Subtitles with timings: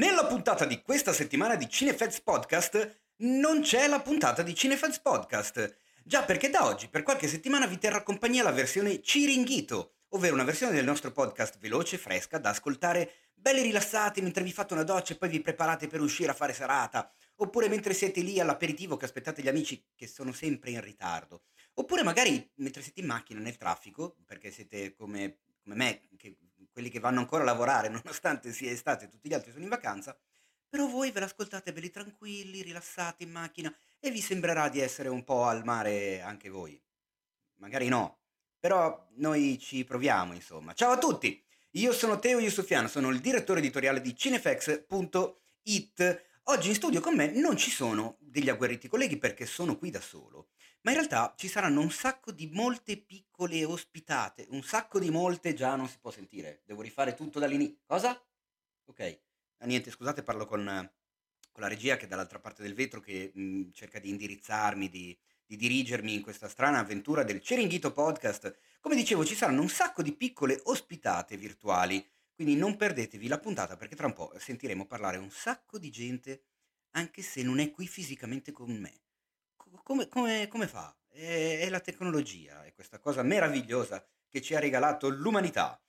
[0.00, 5.76] Nella puntata di questa settimana di Cinefeds Podcast non c'è la puntata di Cinefeds Podcast.
[6.02, 10.44] Già perché da oggi, per qualche settimana, vi terrà compagnia la versione Ciringhito, ovvero una
[10.44, 15.12] versione del nostro podcast veloce, fresca, da ascoltare belli rilassati mentre vi fate una doccia
[15.12, 19.04] e poi vi preparate per uscire a fare serata, oppure mentre siete lì all'aperitivo che
[19.04, 21.42] aspettate gli amici che sono sempre in ritardo,
[21.74, 26.38] oppure magari mentre siete in macchina nel traffico, perché siete come, come me, che
[26.72, 29.70] quelli che vanno ancora a lavorare nonostante sia estate e tutti gli altri sono in
[29.70, 30.18] vacanza,
[30.68, 35.24] però voi ve l'ascoltate belli tranquilli, rilassati in macchina e vi sembrerà di essere un
[35.24, 36.80] po' al mare anche voi.
[37.56, 38.20] Magari no,
[38.58, 40.72] però noi ci proviamo insomma.
[40.74, 41.42] Ciao a tutti!
[41.74, 44.88] Io sono Teo Yusufiano, sono il direttore editoriale di cinefx.it.
[46.44, 50.00] Oggi in studio con me non ci sono degli agguerriti colleghi perché sono qui da
[50.00, 50.48] solo
[50.82, 55.52] ma in realtà ci saranno un sacco di molte piccole ospitate, un sacco di molte
[55.52, 57.80] già non si può sentire, devo rifare tutto dall'inizio.
[57.86, 58.18] Cosa?
[58.86, 59.20] Ok,
[59.58, 60.64] ah, niente, scusate, parlo con,
[61.52, 64.88] con la regia che è dall'altra parte del vetro che mh, mm, cerca di indirizzarmi,
[64.88, 68.56] di, di dirigermi in questa strana avventura del Ceringhito Podcast.
[68.80, 73.76] Come dicevo, ci saranno un sacco di piccole ospitate virtuali, quindi non perdetevi la puntata
[73.76, 76.44] perché tra un po' sentiremo parlare un sacco di gente,
[76.92, 79.02] anche se non è qui fisicamente con me
[79.82, 80.96] come, come- come fa?
[81.08, 85.80] È, è la tecnologia, è questa cosa meravigliosa che ci ha regalato l'umanità.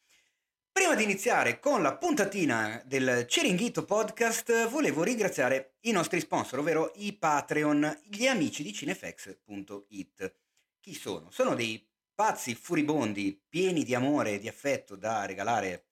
[0.71, 6.91] Prima di iniziare con la puntatina del Ciringhito Podcast, volevo ringraziare i nostri sponsor, ovvero
[6.95, 10.35] i Patreon, gli amici di cinefx.it.
[10.79, 11.29] Chi sono?
[11.29, 11.85] Sono dei
[12.16, 15.88] pazzi furibondi, pieni di amore e di affetto da regalare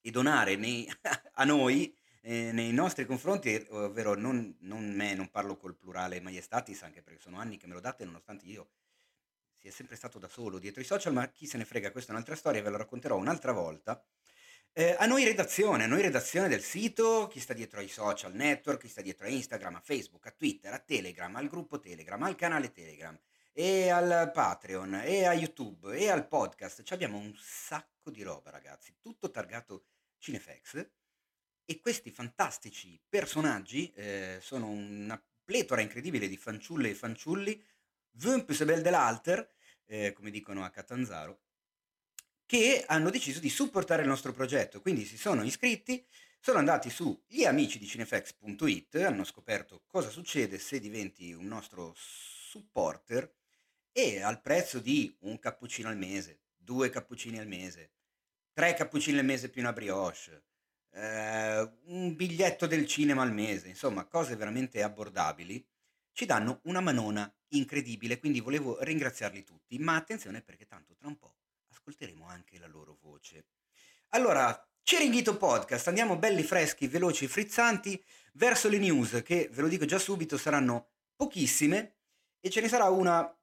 [0.00, 0.88] e donare nei-
[1.34, 6.82] a noi eh, nei nostri confronti, ovvero non, non me, non parlo col plurale maiestatis,
[6.82, 8.70] anche perché sono anni che me lo date, nonostante io
[9.54, 12.14] sia sempre stato da solo dietro i social, ma chi se ne frega, questa è
[12.14, 14.04] un'altra storia, ve la racconterò un'altra volta.
[14.74, 18.80] Eh, a noi redazione, a noi redazione del sito, chi sta dietro ai social network,
[18.80, 22.36] chi sta dietro a Instagram, a Facebook, a Twitter, a Telegram, al gruppo Telegram, al
[22.36, 23.18] canale Telegram,
[23.52, 26.82] e al Patreon, e a YouTube, e al podcast.
[26.84, 29.84] Ci abbiamo un sacco di roba, ragazzi, tutto targato
[30.18, 31.01] Cinefx
[31.64, 37.62] e questi fantastici personaggi eh, sono una pletora incredibile di fanciulle e fanciulli,
[38.10, 39.48] più bel dell'alter,
[39.86, 41.40] eh, come dicono a Catanzaro,
[42.46, 44.80] che hanno deciso di supportare il nostro progetto.
[44.80, 46.04] Quindi si sono iscritti,
[46.40, 47.44] sono andati su gli
[49.04, 53.32] hanno scoperto cosa succede se diventi un nostro supporter
[53.92, 57.92] e al prezzo di un cappuccino al mese, due cappuccini al mese,
[58.52, 60.42] tre cappuccini al mese più una brioche,
[60.94, 65.64] eh, un biglietto del cinema al mese, insomma cose veramente abbordabili,
[66.12, 71.16] ci danno una manona incredibile, quindi volevo ringraziarli tutti, ma attenzione perché tanto tra un
[71.18, 71.36] po'
[71.70, 73.46] ascolteremo anche la loro voce.
[74.10, 78.02] Allora, Ciringhito Podcast, andiamo belli freschi, veloci, frizzanti
[78.34, 81.96] verso le news che, ve lo dico già subito, saranno pochissime
[82.40, 83.34] e ce ne sarà una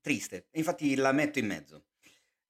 [0.00, 1.86] triste, infatti la metto in mezzo.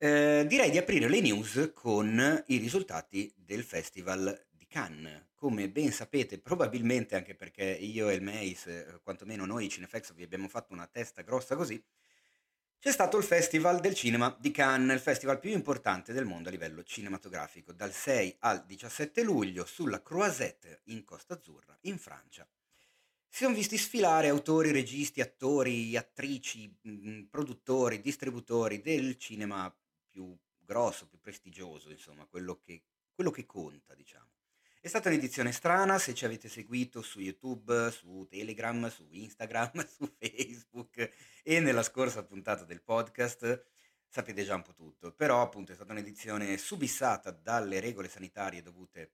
[0.05, 5.27] Eh, direi di aprire le news con i risultati del Festival di Cannes.
[5.33, 10.25] Come ben sapete, probabilmente anche perché io e il Mace, eh, quantomeno noi Cinefex, vi
[10.25, 11.81] abbiamo fatto una testa grossa così,
[12.81, 16.51] c'è stato il Festival del Cinema di Cannes, il festival più importante del mondo a
[16.51, 22.45] livello cinematografico, dal 6 al 17 luglio sulla Croisette in Costa Azzurra, in Francia.
[23.29, 29.73] Si sono visti sfilare autori, registi, attori, attrici, mh, produttori, distributori del cinema
[30.13, 32.85] più grosso, più prestigioso, insomma, quello che,
[33.15, 34.29] quello che conta, diciamo.
[34.81, 40.13] È stata un'edizione strana, se ci avete seguito su YouTube, su Telegram, su Instagram, su
[40.19, 41.13] Facebook
[41.43, 43.65] e nella scorsa puntata del podcast
[44.09, 49.13] sapete già un po' tutto, però appunto è stata un'edizione subissata dalle regole sanitarie dovute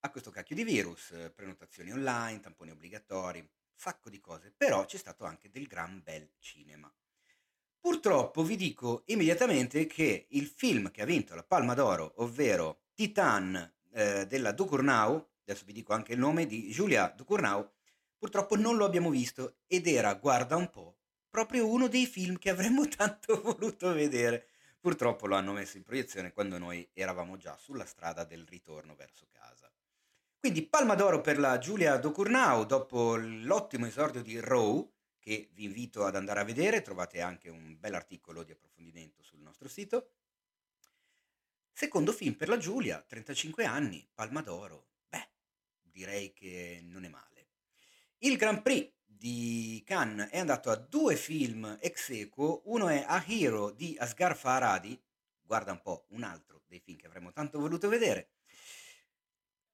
[0.00, 5.24] a questo cacchio di virus, prenotazioni online, tamponi obbligatori, sacco di cose, però c'è stato
[5.24, 6.92] anche del gran bel cinema.
[7.80, 13.72] Purtroppo vi dico immediatamente che il film che ha vinto la Palma d'Oro, ovvero Titan
[13.92, 17.66] eh, della Ducournau, adesso vi dico anche il nome di Giulia Ducournau,
[18.18, 20.98] purtroppo non lo abbiamo visto ed era, guarda un po',
[21.30, 24.48] proprio uno dei film che avremmo tanto voluto vedere.
[24.78, 29.26] Purtroppo lo hanno messo in proiezione quando noi eravamo già sulla strada del ritorno verso
[29.32, 29.70] casa.
[30.38, 34.86] Quindi Palma d'Oro per la Giulia Ducournau dopo l'ottimo esordio di Rowe,
[35.20, 39.40] che vi invito ad andare a vedere, trovate anche un bel articolo di approfondimento sul
[39.40, 40.14] nostro sito.
[41.70, 44.88] Secondo film per la Giulia, 35 anni, Palma d'Oro.
[45.08, 45.28] Beh,
[45.82, 47.48] direi che non è male.
[48.18, 53.24] Il Grand Prix di Cannes è andato a due film ex equo, uno è A
[53.26, 55.00] Hero di Asghar Farhadi,
[55.42, 58.30] guarda un po' un altro dei film che avremmo tanto voluto vedere,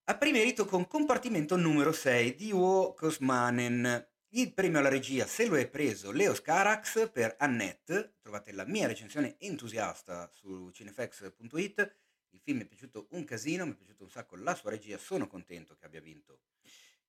[0.04, 4.14] a primerito con compartimento numero 6 di Uo Kosmanen.
[4.31, 8.17] Il premio alla regia se lo è preso Leo Scarax per Annette.
[8.20, 11.96] Trovate la mia recensione entusiasta su cinefx.it.
[12.31, 14.99] Il film mi è piaciuto un casino, mi è piaciuto un sacco la sua regia.
[14.99, 16.40] Sono contento che abbia vinto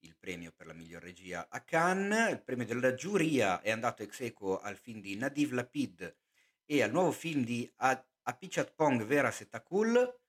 [0.02, 2.32] il premio per la miglior regia a Cannes.
[2.32, 6.16] Il premio della giuria è andato ex equo al film di Nadiv Lapid
[6.66, 7.70] e al nuovo film di
[8.22, 10.20] Apichat Pong Vera Setakul.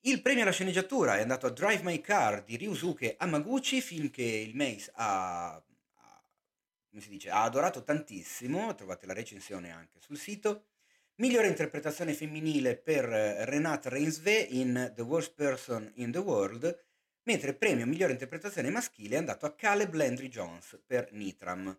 [0.00, 4.22] Il premio alla sceneggiatura è andato a Drive My Car di Ryusuke Amaguchi, film che
[4.22, 5.62] il Mace ha,
[6.90, 10.66] come si dice, ha adorato tantissimo, trovate la recensione anche sul sito.
[11.16, 16.84] Migliore interpretazione femminile per Renate Reinsve in The Worst Person in the World,
[17.24, 21.78] mentre premio migliore interpretazione maschile è andato a Caleb Landry Jones per Nitram.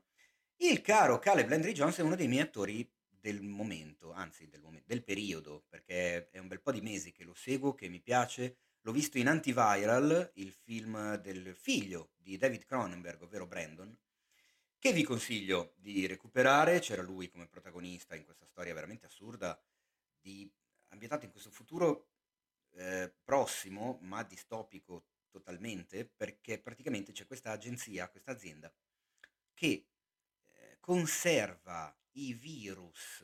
[0.57, 4.85] Il caro Caleb Landry Jones è uno dei miei attori del momento, anzi del, momento,
[4.87, 8.57] del periodo, perché è un bel po' di mesi che lo seguo, che mi piace.
[8.81, 13.95] L'ho visto in Antiviral, il film del figlio di David Cronenberg, ovvero Brandon,
[14.81, 16.79] che vi consiglio di recuperare.
[16.79, 19.61] C'era lui come protagonista in questa storia veramente assurda,
[20.19, 20.51] di,
[20.87, 22.07] ambientato in questo futuro
[22.71, 28.73] eh, prossimo, ma distopico totalmente, perché praticamente c'è questa agenzia, questa azienda,
[29.53, 29.85] che
[30.47, 33.23] eh, conserva i virus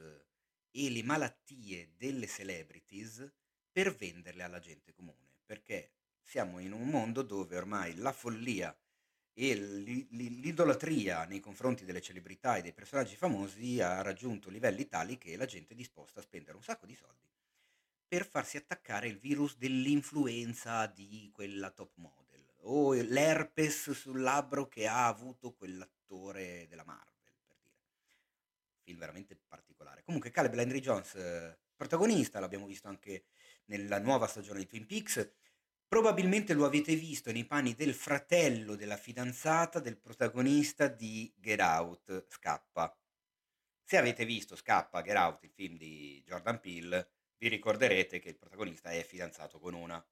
[0.69, 3.33] e le malattie delle celebrities
[3.71, 8.77] per venderle alla gente comune, perché siamo in un mondo dove ormai la follia
[9.39, 15.37] e l'idolatria nei confronti delle celebrità e dei personaggi famosi ha raggiunto livelli tali che
[15.37, 17.27] la gente è disposta a spendere un sacco di soldi
[18.07, 24.87] per farsi attaccare il virus dell'influenza di quella top model o l'herpes sul labbro che
[24.87, 27.17] ha avuto quell'attore della Marvel
[28.87, 30.03] film veramente particolare.
[30.03, 33.25] Comunque Caleb Landry Jones, eh, protagonista, l'abbiamo visto anche
[33.65, 35.29] nella nuova stagione di Twin Peaks,
[35.87, 42.25] probabilmente lo avete visto nei panni del fratello della fidanzata del protagonista di Get Out,
[42.29, 42.95] Scappa.
[43.83, 48.37] Se avete visto Scappa, Get Out, il film di Jordan Peele, vi ricorderete che il
[48.37, 50.05] protagonista è fidanzato con una,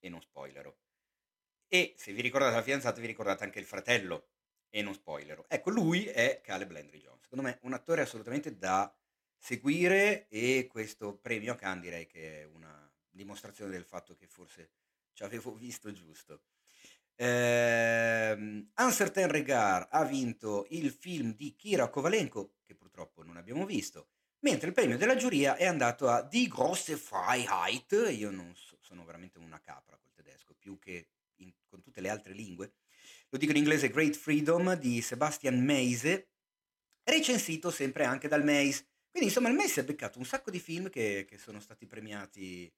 [0.00, 0.74] e non spoilerò.
[1.68, 4.30] E se vi ricordate la fidanzata, vi ricordate anche il fratello
[4.70, 5.44] e non spoilerò.
[5.46, 7.22] Ecco, lui è Caleb Landry Jones.
[7.22, 8.92] Secondo me un attore assolutamente da
[9.36, 14.70] seguire e questo premio a Cannes direi che è una dimostrazione del fatto che forse
[15.12, 16.42] ci avevo visto giusto.
[17.14, 24.08] Eh, Uncertain Regard ha vinto il film di Kira Kovalenko, che purtroppo non abbiamo visto,
[24.40, 29.04] mentre il premio della giuria è andato a Die große Freiheit, io non so, sono
[29.04, 32.72] veramente una capra col tedesco, più che in, con tutte le altre lingue,
[33.28, 36.28] lo dico in inglese Great Freedom di Sebastian Meise,
[37.04, 38.86] recensito sempre anche dal Maze.
[39.10, 42.72] Quindi insomma il si è beccato un sacco di film che, che sono stati premiati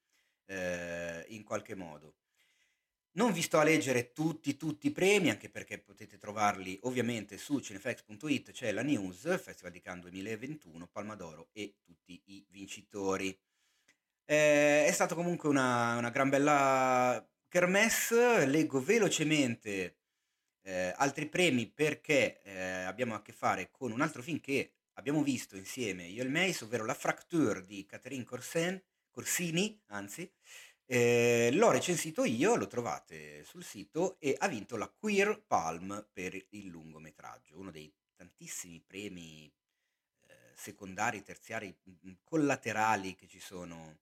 [0.46, 2.16] eh, in qualche modo.
[3.14, 7.58] Non vi sto a leggere tutti, tutti i premi, anche perché potete trovarli ovviamente su
[7.60, 13.38] cinefx.it, c'è la news, Festival di Cannes 2021, Palma d'Oro e tutti i vincitori.
[14.24, 19.98] Eh, è stata comunque una, una gran bella kermesse, leggo velocemente
[20.62, 25.22] eh, altri premi perché eh, abbiamo a che fare con un altro film che abbiamo
[25.22, 30.30] visto insieme io e il Mace, ovvero La Fracture di Catherine Corsen, Corsini, anzi.
[30.86, 36.34] Eh, l'ho recensito io, lo trovate sul sito e ha vinto la Queer Palm per
[36.50, 39.50] il lungometraggio, uno dei tantissimi premi
[40.26, 41.74] eh, secondari, terziari,
[42.22, 44.00] collaterali che ci sono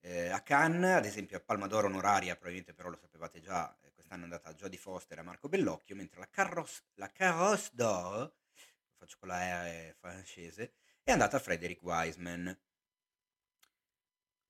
[0.00, 3.92] eh, a Cannes, ad esempio a Palma d'Oro onoraria, probabilmente però lo sapevate già, eh,
[3.92, 7.70] quest'anno è andata a Jodie Foster e a Marco Bellocchio, mentre la Carrosse, la Carrosse
[7.72, 12.58] d'Or, lo faccio con la R francese, è andata a Frederick Wiseman.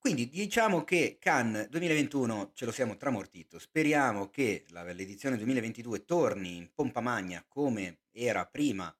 [0.04, 6.74] Quindi diciamo che Cannes 2021 ce lo siamo tramortito, speriamo che l'edizione 2022 torni in
[6.74, 8.94] pompa magna come era prima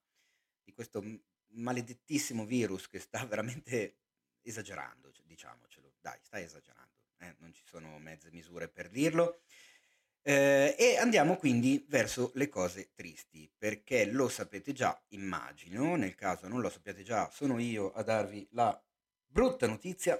[0.63, 1.03] di questo
[1.49, 3.97] maledettissimo virus che sta veramente
[4.41, 7.35] esagerando, diciamocelo, dai, stai esagerando, eh?
[7.37, 9.41] non ci sono mezze misure per dirlo.
[10.23, 16.47] Eh, e andiamo quindi verso le cose tristi, perché lo sapete già, immagino, nel caso
[16.47, 18.83] non lo sappiate già, sono io a darvi la
[19.27, 20.19] brutta notizia,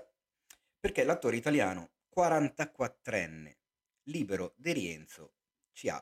[0.86, 3.58] perché l'attore italiano 44enne,
[4.04, 5.34] libero De Rienzo,
[5.72, 6.00] ci ha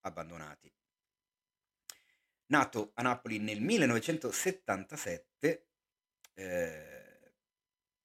[0.00, 0.70] abbandonati.
[2.48, 5.68] Nato a Napoli nel 1977,
[6.34, 7.32] eh,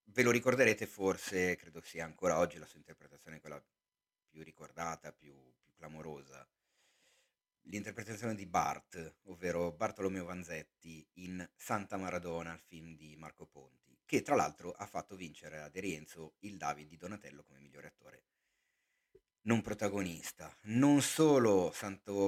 [0.03, 3.61] ve lo ricorderete forse, credo sia ancora oggi la sua interpretazione quella
[4.29, 6.49] più ricordata, più, più clamorosa.
[7.63, 14.21] L'interpretazione di Bart, ovvero Bartolomeo Vanzetti in Santa Maradona, il film di Marco Ponti, che
[14.23, 18.23] tra l'altro ha fatto vincere ad Erienzo il David di Donatello come migliore attore
[19.43, 20.53] non protagonista.
[20.63, 21.73] Non solo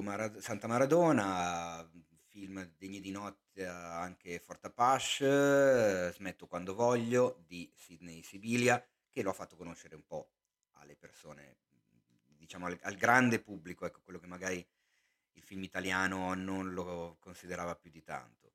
[0.02, 1.86] Mara- Santa Maradona,
[2.30, 9.32] film degni di notte anche Fort Apache, Smetto quando voglio di Sidney Sibilia, che lo
[9.32, 10.32] ha fatto conoscere un po'
[10.76, 11.58] alle persone,
[12.24, 14.66] diciamo al, al grande pubblico, ecco quello che magari
[15.34, 18.53] il film italiano non lo considerava più di tanto.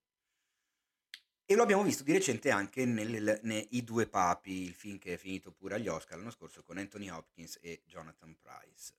[1.50, 5.14] E lo abbiamo visto di recente anche nel, nei I Due Papi, il film che
[5.14, 8.92] è finito pure agli Oscar l'anno scorso con Anthony Hopkins e Jonathan Price.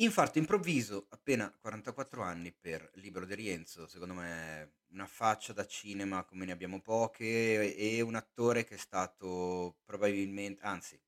[0.00, 6.24] Infarto improvviso, appena 44 anni per Libero di Rienzo, secondo me una faccia da cinema
[6.24, 11.00] come ne abbiamo poche e un attore che è stato probabilmente, anzi,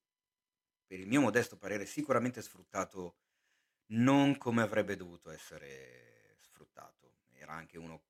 [0.87, 3.17] per il mio modesto parere, sicuramente sfruttato
[3.87, 7.15] non come avrebbe dovuto essere sfruttato.
[7.33, 8.10] Era anche uno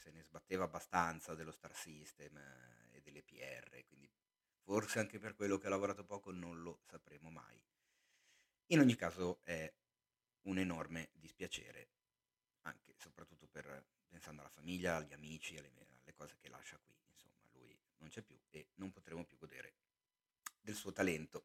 [0.00, 4.10] se ne sbatteva abbastanza dello Star System eh, e delle PR, quindi
[4.62, 7.62] forse anche per quello che ha lavorato poco non lo sapremo mai.
[8.68, 9.72] In ogni caso è
[10.42, 11.90] un enorme dispiacere,
[12.62, 15.70] anche soprattutto per, pensando alla famiglia, agli amici, alle,
[16.02, 19.74] alle cose che lascia qui, insomma, lui non c'è più e non potremo più godere
[20.60, 21.44] del suo talento.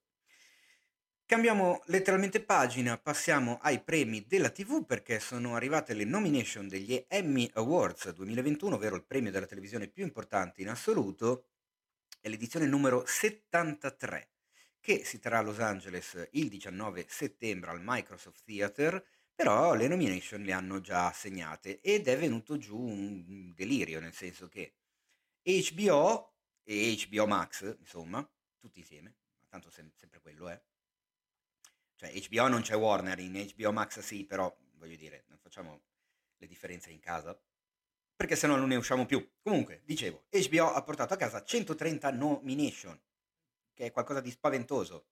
[1.28, 7.50] Cambiamo letteralmente pagina, passiamo ai premi della TV perché sono arrivate le nomination degli Emmy
[7.56, 11.48] Awards 2021, ovvero il premio della televisione più importante in assoluto,
[12.22, 14.34] è l'edizione numero 73
[14.80, 19.04] che si terrà a Los Angeles il 19 settembre al Microsoft Theater,
[19.34, 24.48] però le nomination le hanno già assegnate ed è venuto giù un delirio, nel senso
[24.48, 24.76] che
[25.42, 28.24] HBO e HBO Max, insomma,
[28.60, 30.62] tutti insieme, ma tanto sempre quello è,
[31.96, 35.82] cioè HBO non c'è Warner, in HBO Max sì, però voglio dire, non facciamo
[36.38, 37.40] le differenze in casa,
[38.16, 39.28] perché se no non ne usciamo più.
[39.42, 43.00] Comunque, dicevo, HBO ha portato a casa 130 nomination,
[43.74, 45.08] che è qualcosa di spaventoso.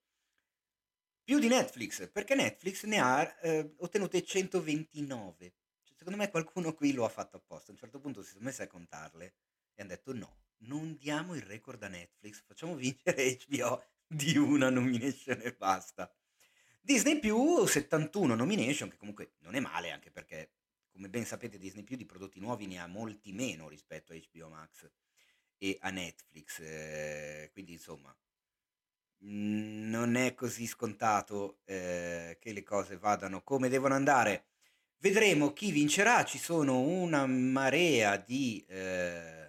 [1.23, 5.53] Più di Netflix, perché Netflix ne ha eh, ottenute 129.
[5.83, 7.69] Cioè, secondo me qualcuno qui lo ha fatto apposta.
[7.69, 9.35] A un certo punto si sono messi a contarle
[9.73, 14.69] e hanno detto no, non diamo il record a Netflix, facciamo vincere HBO di una
[14.69, 16.13] nomination e basta.
[16.85, 20.51] Disney più 71 nomination, che comunque non è male, anche perché,
[20.91, 24.49] come ben sapete, Disney più di prodotti nuovi ne ha molti meno rispetto a HBO
[24.49, 24.91] Max
[25.57, 26.59] e a Netflix.
[26.59, 28.13] Eh, quindi, insomma,
[29.19, 34.47] non è così scontato eh, che le cose vadano come devono andare.
[34.97, 39.47] Vedremo chi vincerà, ci sono una marea di, eh,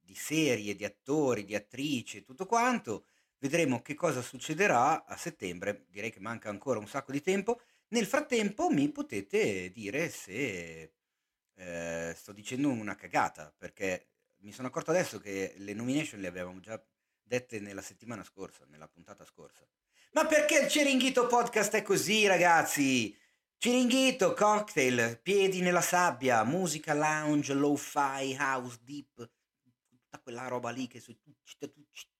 [0.00, 3.04] di serie, di attori, di attrici e tutto quanto.
[3.44, 7.60] Vedremo che cosa succederà a settembre, direi che manca ancora un sacco di tempo.
[7.88, 10.94] Nel frattempo mi potete dire se
[11.54, 16.58] eh, sto dicendo una cagata, perché mi sono accorto adesso che le nomination le avevamo
[16.60, 16.82] già
[17.22, 19.68] dette nella settimana scorsa, nella puntata scorsa.
[20.12, 23.14] Ma perché il Ciringhito Podcast è così, ragazzi?
[23.58, 29.30] Ciringhito, cocktail, piedi nella sabbia, musica lounge, lo-fi, house, deep,
[29.86, 31.18] tutta quella roba lì che sui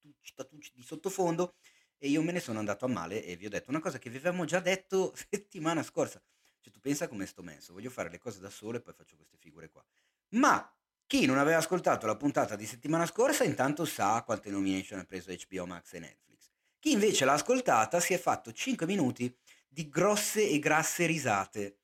[0.05, 1.55] tucci, tucci, tucci, tucci di sottofondo
[1.99, 4.11] e io me ne sono andato a male e vi ho detto una cosa che
[4.11, 6.23] vi avevamo già detto settimana scorsa.
[6.61, 9.17] Cioè tu pensa come sto messo, voglio fare le cose da solo e poi faccio
[9.17, 9.85] queste figure qua.
[10.31, 10.75] Ma
[11.07, 15.33] chi non aveva ascoltato la puntata di settimana scorsa intanto sa quante nomination ha preso
[15.33, 16.51] HBO Max e Netflix.
[16.79, 19.35] Chi invece l'ha ascoltata si è fatto 5 minuti
[19.69, 21.79] di grosse e grasse risate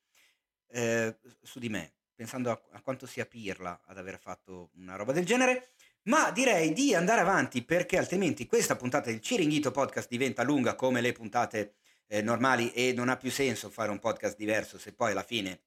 [0.67, 5.11] eh, su di me, pensando a, a quanto sia pirla ad aver fatto una roba
[5.11, 5.71] del genere.
[6.03, 10.99] Ma direi di andare avanti perché altrimenti questa puntata del Ciringhito Podcast diventa lunga come
[10.99, 11.75] le puntate
[12.07, 15.61] eh, normali e non ha più senso fare un podcast diverso se poi alla fine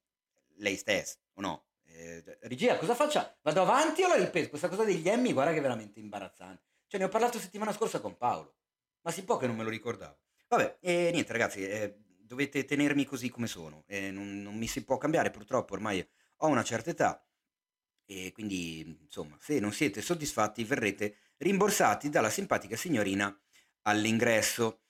[0.57, 1.67] lei stessa o no.
[1.85, 3.33] Eh, regia, cosa faccia?
[3.41, 4.49] Vado avanti o la ripeto?
[4.49, 6.63] Questa cosa degli Emmy, guarda che è veramente imbarazzante.
[6.87, 8.55] Cioè ne ho parlato settimana scorsa con Paolo,
[9.03, 10.17] ma si può che non me lo ricordavo.
[10.49, 14.83] Vabbè, e niente ragazzi, eh, dovete tenermi così come sono, eh, non, non mi si
[14.83, 16.05] può cambiare purtroppo, ormai
[16.37, 17.24] ho una certa età
[18.05, 23.35] e quindi, insomma, se non siete soddisfatti verrete rimborsati dalla simpatica signorina
[23.83, 24.81] all'ingresso.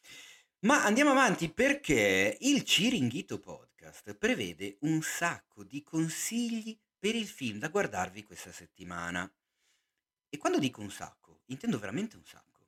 [0.60, 7.60] Ma andiamo avanti perché il Ciringhito Podcast prevede un sacco di consigli per il film
[7.60, 9.32] da guardarvi questa settimana.
[10.30, 12.68] E quando dico un sacco, intendo veramente un sacco.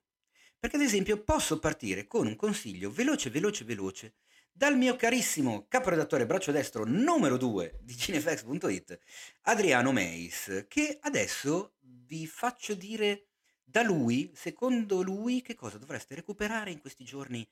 [0.58, 4.14] Perché ad esempio posso partire con un consiglio veloce, veloce, veloce
[4.58, 8.98] dal mio carissimo caporedattore braccio destro numero 2 di cinefx.it,
[9.42, 13.26] Adriano Meis, che adesso vi faccio dire
[13.62, 17.48] da lui, secondo lui, che cosa dovreste recuperare in questi giorni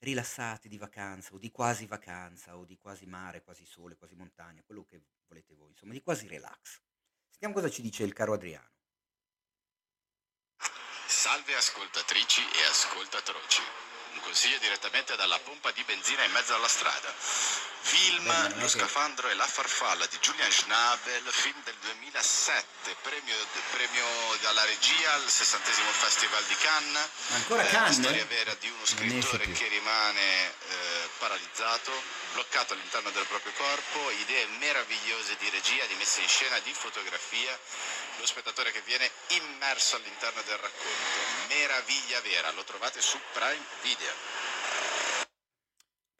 [0.00, 4.62] rilassati di vacanza o di quasi vacanza o di quasi mare, quasi sole, quasi montagna,
[4.62, 6.82] quello che volete voi, insomma, di quasi relax.
[7.30, 8.68] Sentiamo cosa ci dice il caro Adriano.
[11.06, 13.62] Salve ascoltatrici e ascoltatroci
[14.20, 17.12] consiglio direttamente dalla pompa di benzina in mezzo alla strada.
[17.82, 23.34] Film Beh, Lo scafandro e la farfalla di Julian Schnabel, film del 2007, premio,
[23.70, 24.04] premio
[24.42, 27.08] dalla regia al 60 Festival di Cannes.
[27.30, 27.96] Ancora eh, Cannes?
[27.96, 31.92] La storia vera di uno scrittore che rimane eh, paralizzato,
[32.32, 37.58] bloccato all'interno del proprio corpo, idee meravigliose di regia, di messa in scena, di fotografia,
[38.18, 41.18] lo spettatore che viene immerso all'interno del racconto.
[41.48, 43.99] Meraviglia vera, lo trovate su Prime Video.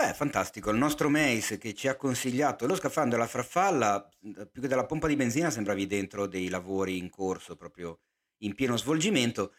[0.01, 0.71] Beh, fantastico.
[0.71, 4.09] Il nostro Mace che ci ha consigliato lo scafandro e la farfalla,
[4.51, 8.01] più che della pompa di benzina sembravi dentro dei lavori in corso, proprio
[8.39, 9.53] in pieno svolgimento.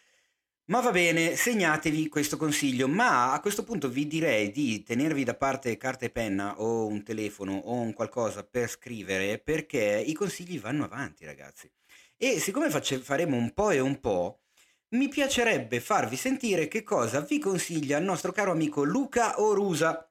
[0.65, 5.35] Ma va bene, segnatevi questo consiglio, ma a questo punto vi direi di tenervi da
[5.35, 10.59] parte carta e penna o un telefono o un qualcosa per scrivere perché i consigli
[10.59, 11.69] vanno avanti, ragazzi.
[12.17, 14.40] E siccome face- faremo un po' e un po',
[14.91, 20.05] mi piacerebbe farvi sentire che cosa vi consiglia il nostro caro amico Luca Orusa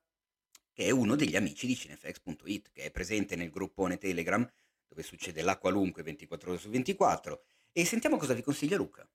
[0.81, 4.51] che è uno degli amici di cinefx.it, che è presente nel gruppone Telegram,
[4.89, 9.07] dove succede la qualunque 24 ore su 24, e sentiamo cosa vi consiglia Luca.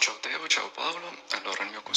[0.00, 1.25] Ciao Teo, ciao Paolo.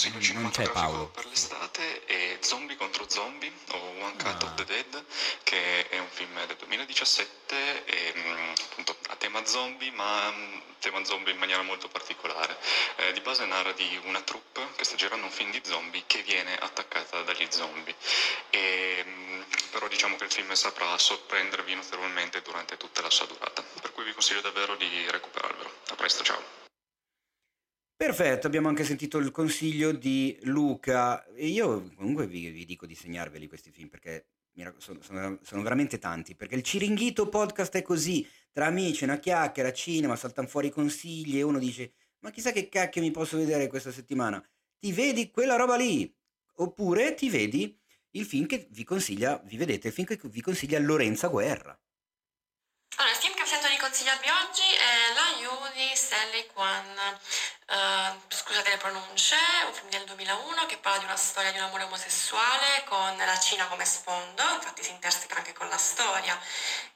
[0.08, 4.46] Non, cinematografico per l'estate è Zombie contro Zombie o One Cut ah.
[4.46, 5.06] of the Dead,
[5.44, 11.04] che è un film del 2017 e, mm, appunto a tema zombie, ma mm, tema
[11.04, 12.58] zombie in maniera molto particolare.
[12.96, 16.22] Eh, di base narra di una troupe che sta girando un film di zombie che
[16.22, 17.94] viene attaccata dagli zombie.
[18.52, 19.42] E, mm,
[19.72, 23.62] però diciamo che il film saprà sorprendervi notevolmente durante tutta la sua durata.
[23.82, 25.72] Per cui vi consiglio davvero di recuperarvelo.
[25.90, 26.69] A presto, ciao.
[28.00, 32.96] Perfetto, abbiamo anche sentito il consiglio di Luca e io comunque vi, vi dico di
[32.96, 34.28] segnarveli questi film perché
[34.78, 39.74] sono, sono, sono, veramente tanti, perché il Ciringhito podcast è così, tra amici, una chiacchiera,
[39.74, 43.92] cinema, saltano fuori consigli e uno dice ma chissà che cacchio mi posso vedere questa
[43.92, 44.42] settimana,
[44.80, 46.10] ti vedi quella roba lì,
[46.54, 47.78] oppure ti vedi
[48.12, 51.78] il film che vi consiglia, vi vedete il film che vi consiglia Lorenza Guerra.
[52.96, 55.52] Allora, il film che sento di consigliarvi oggi è La Yu
[56.32, 57.20] di Kwan.
[57.70, 59.36] Uh, scusate le pronunce,
[59.68, 63.38] un film del 2001 che parla di una storia di un amore omosessuale con la
[63.38, 66.36] Cina come sfondo, infatti si interseca anche con la storia.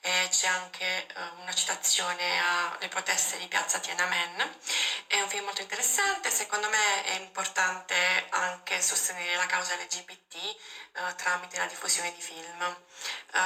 [0.02, 4.58] E c'è anche uh, una citazione alle proteste di piazza Tiananmen.
[5.06, 11.08] È un film molto interessante, secondo me è importante anche sostenere la causa LGBT uh,
[11.08, 12.78] eh, tramite la diffusione di film.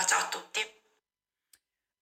[0.05, 0.76] ciao a tutti!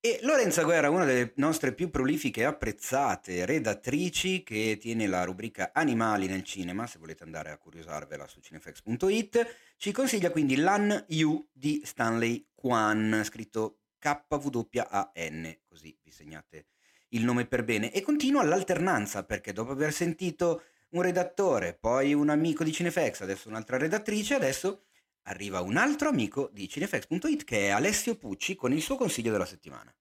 [0.06, 5.72] E Lorenza Guerra, una delle nostre più prolifiche e apprezzate redattrici che tiene la rubrica
[5.74, 11.48] Animali nel cinema, se volete andare a curiosarvela su cinefx.it, ci consiglia quindi Lan Yu
[11.52, 16.66] di Stanley Kwan, scritto K-W-A-N, così vi segnate
[17.08, 17.92] il nome per bene.
[17.92, 23.48] E continua l'alternanza, perché dopo aver sentito un redattore, poi un amico di Cinefx, adesso
[23.48, 24.85] un'altra redattrice, adesso
[25.26, 29.46] arriva un altro amico di cinefx.it che è Alessio Pucci con il suo consiglio della
[29.46, 29.94] settimana.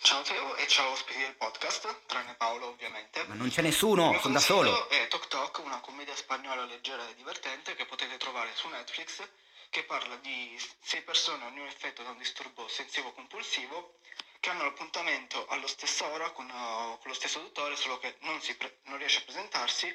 [0.00, 3.24] Ciao Teo e ciao ospiti del podcast, tranne Paolo ovviamente.
[3.28, 4.88] Ma non c'è nessuno, sono da solo.
[4.88, 9.26] è Tok Tok, una commedia spagnola leggera e divertente che potete trovare su Netflix
[9.70, 13.94] che parla di sei persone, ognuno effetto da un disturbo sensitivo compulsivo
[14.38, 18.38] che hanno l'appuntamento alla stessa ora con, uh, con lo stesso dottore, solo che non,
[18.58, 19.86] pre- non riesce a presentarsi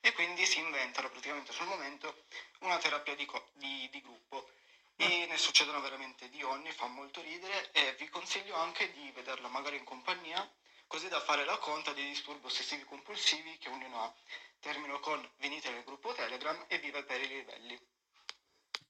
[0.00, 2.24] e quindi si inventano praticamente sul momento
[2.60, 4.48] una terapia di, co- di, di gruppo
[4.96, 9.48] e ne succedono veramente di ogni, fa molto ridere e vi consiglio anche di vederla
[9.48, 10.48] magari in compagnia
[10.86, 14.14] così da fare la conta dei disturbi ossessivi compulsivi che ognuno ha.
[14.58, 17.78] Termino con venite nel gruppo Telegram e viva per i ribelli.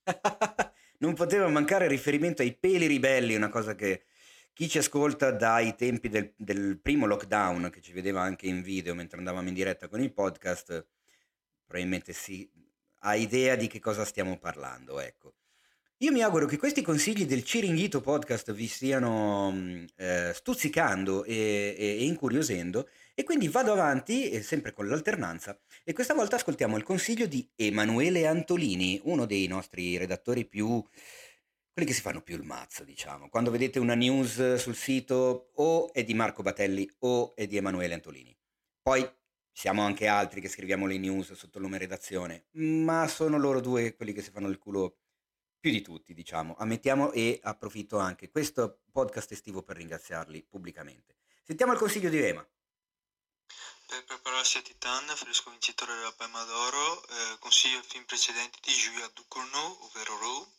[0.99, 4.05] non poteva mancare riferimento ai peli ribelli, una cosa che
[4.53, 8.95] chi ci ascolta dai tempi del, del, primo lockdown, che ci vedeva anche in video
[8.95, 10.87] mentre andavamo in diretta con il podcast,
[11.71, 12.51] probabilmente si
[13.03, 15.35] ha idea di che cosa stiamo parlando, ecco.
[15.99, 21.77] Io mi auguro che questi consigli del Ciringhito podcast vi stiano mm, eh, stuzzicando e,
[21.79, 26.77] e, e, incuriosendo e quindi vado avanti, eh, sempre con l'alternanza, e questa volta ascoltiamo
[26.77, 30.83] il consiglio di Emanuele Antolini, uno dei nostri redattori più...
[31.73, 33.29] quelli che si fanno più il mazzo, diciamo.
[33.29, 37.95] Quando vedete una news sul sito o è di Marco Batelli o è di Emanuele
[37.95, 38.37] Antolini.
[38.83, 39.09] Poi
[39.53, 43.95] siamo anche altri che scriviamo le news sotto il nome redazione, ma sono loro due
[43.95, 44.97] quelli che si fanno il culo
[45.61, 46.57] più di tutti, diciamo.
[46.59, 51.19] Ammettiamo e approfitto anche questo podcast estivo per ringraziarli pubblicamente.
[51.43, 52.47] Sentiamo il consiglio di Ema.
[53.87, 58.73] Per prepararsi a Titan, fresco vincitore della Palma d'Oro, eh, consiglio il film precedente di
[58.73, 60.53] Julia Ducournau, ovvero Row,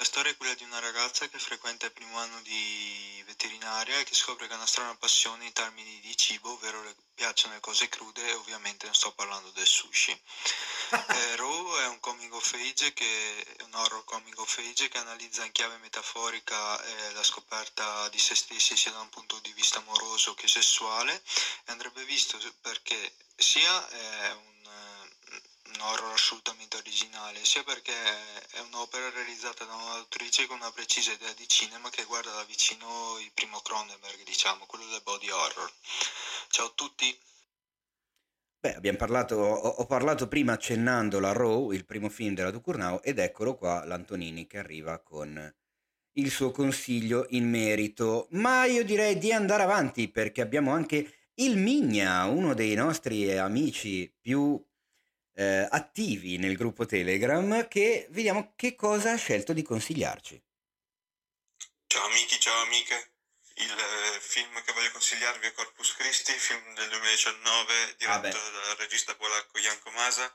[0.00, 4.04] La storia è quella di una ragazza che frequenta il primo anno di veterinaria e
[4.04, 7.60] che scopre che ha una strana passione in termini di cibo, ovvero le piacciono le
[7.60, 10.10] cose crude e ovviamente non sto parlando del sushi.
[11.06, 14.96] eh, Raw è un coming of age che è un horror coming of age che
[14.96, 19.52] analizza in chiave metaforica eh, la scoperta di se stessi sia da un punto di
[19.52, 21.22] vista amoroso che sessuale
[21.66, 24.49] e andrebbe visto perché sia è un un
[25.80, 31.48] horror assolutamente originale, sia perché è un'opera realizzata da un'autrice con una precisa idea di
[31.48, 35.72] cinema che guarda da vicino il primo Cronenberg, diciamo, quello del body horror.
[36.48, 37.18] Ciao a tutti.
[38.60, 43.18] Beh, abbiamo parlato, ho, parlato prima accennando la Raw, il primo film della Ducurnau, ed
[43.18, 45.54] eccolo qua l'Antonini che arriva con
[46.14, 48.28] il suo consiglio in merito.
[48.32, 54.14] Ma io direi di andare avanti perché abbiamo anche il Migna, uno dei nostri amici
[54.20, 54.62] più
[55.40, 60.36] eh, attivi nel gruppo Telegram che vediamo che cosa ha scelto di consigliarci.
[61.86, 63.12] Ciao amici, ciao amiche.
[63.54, 68.76] Il eh, film che voglio consigliarvi è Corpus Christi, film del 2019 diretto ah dal
[68.76, 70.30] regista polacco Janko Masa.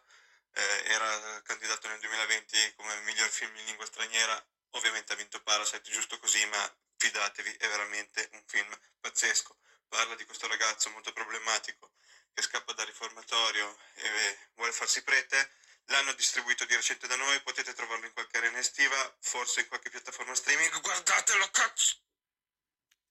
[0.53, 4.43] Eh, era candidato nel 2020 come miglior film in lingua straniera.
[4.71, 9.55] Ovviamente ha vinto Parasite, giusto così, ma fidatevi, è veramente un film pazzesco.
[9.87, 11.91] Parla di questo ragazzo molto problematico
[12.35, 15.49] che scappa dal riformatorio e vuole farsi prete.
[15.85, 19.89] L'hanno distribuito di recente da noi, potete trovarlo in qualche arena estiva, forse in qualche
[19.89, 20.81] piattaforma streaming.
[20.81, 21.95] Guardatelo, cazzo!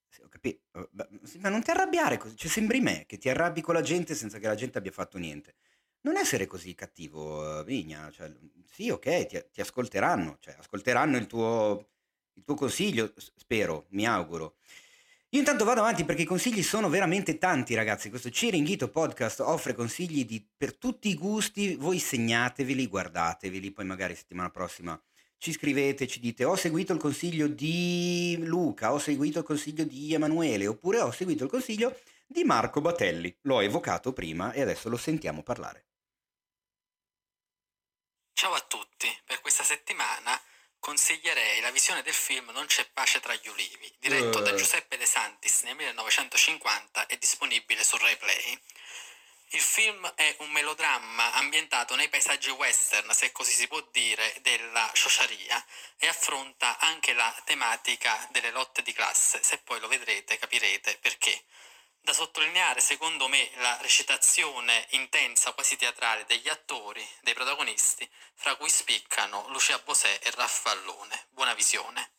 [0.09, 0.61] Sì, ho capito.
[0.73, 0.91] Oh,
[1.39, 2.37] ma non ti arrabbiare così.
[2.37, 5.19] Cioè, sembri me che ti arrabbi con la gente senza che la gente abbia fatto
[5.19, 5.55] niente.
[6.03, 8.11] Non essere così cattivo, Vigna.
[8.11, 8.31] Cioè,
[8.71, 10.37] sì, ok, ti, ti ascolteranno.
[10.41, 11.89] Cioè, ascolteranno il tuo,
[12.35, 14.57] il tuo consiglio, spero, mi auguro.
[15.35, 18.09] Io intanto vado avanti perché i consigli sono veramente tanti, ragazzi.
[18.09, 21.75] Questo Ciringhito Podcast offre consigli di, per tutti i gusti.
[21.75, 24.97] Voi segnateveli, guardateveli, poi magari settimana prossima
[25.39, 30.15] ci scrivete, ci dite ho seguito il consiglio di Luca, ho seguito il consiglio di
[30.15, 33.37] Emanuele, oppure ho seguito il consiglio di Marco Batelli.
[33.41, 35.87] L'ho evocato prima e adesso lo sentiamo parlare.
[38.35, 40.41] Ciao a tutti, per questa settimana
[40.85, 45.07] consiglierei la visione del film Non c'è pace tra gli ulivi, diretto da Giuseppe De
[45.07, 48.61] Santis nel 1950 e disponibile su RaiPlay.
[49.53, 54.91] Il film è un melodramma ambientato nei paesaggi western, se così si può dire, della
[54.93, 55.65] sciociaria
[55.97, 59.43] e affronta anche la tematica delle lotte di classe.
[59.43, 61.45] Se poi lo vedrete capirete perché.
[62.05, 68.69] Da sottolineare, secondo me, la recitazione intensa, quasi teatrale degli attori, dei protagonisti, fra cui
[68.69, 71.29] spiccano Lucia Bosè e Raffallone.
[71.31, 72.11] Buona visione.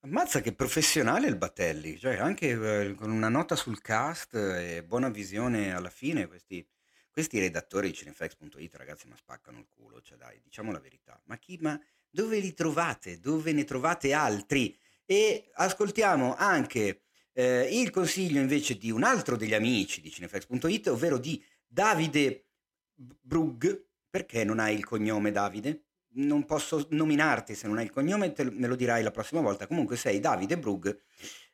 [0.00, 5.10] Ammazza che professionale il Battelli, cioè anche eh, con una nota sul cast e buona
[5.10, 6.68] visione alla fine, questi,
[7.12, 11.22] questi redattori di cinefx.it ragazzi ma spaccano il culo, cioè dai, diciamo la verità.
[11.26, 13.20] Ma chi, ma dove li trovate?
[13.20, 14.76] Dove ne trovate altri?
[15.04, 21.18] E ascoltiamo anche eh, il consiglio invece di un altro degli amici di cineflex.it, ovvero
[21.18, 22.46] di Davide
[22.94, 23.66] Brugg,
[24.08, 25.82] perché non hai il cognome Davide?
[26.16, 29.66] Non posso nominarti se non hai il cognome, te, me lo dirai la prossima volta.
[29.66, 30.88] Comunque sei Davide Brugg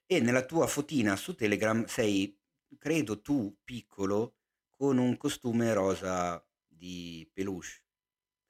[0.05, 2.39] e nella tua fotina su Telegram sei,
[2.79, 4.35] credo tu, piccolo,
[4.69, 7.83] con un costume rosa di peluche.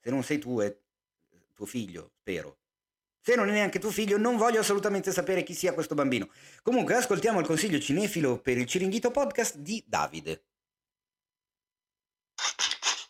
[0.01, 0.77] Se non sei tu è
[1.53, 2.60] tuo figlio, spero.
[3.23, 6.27] Se non è neanche tuo figlio, non voglio assolutamente sapere chi sia questo bambino.
[6.63, 10.45] Comunque, ascoltiamo il consiglio cinefilo per il Ciringhito Podcast di Davide.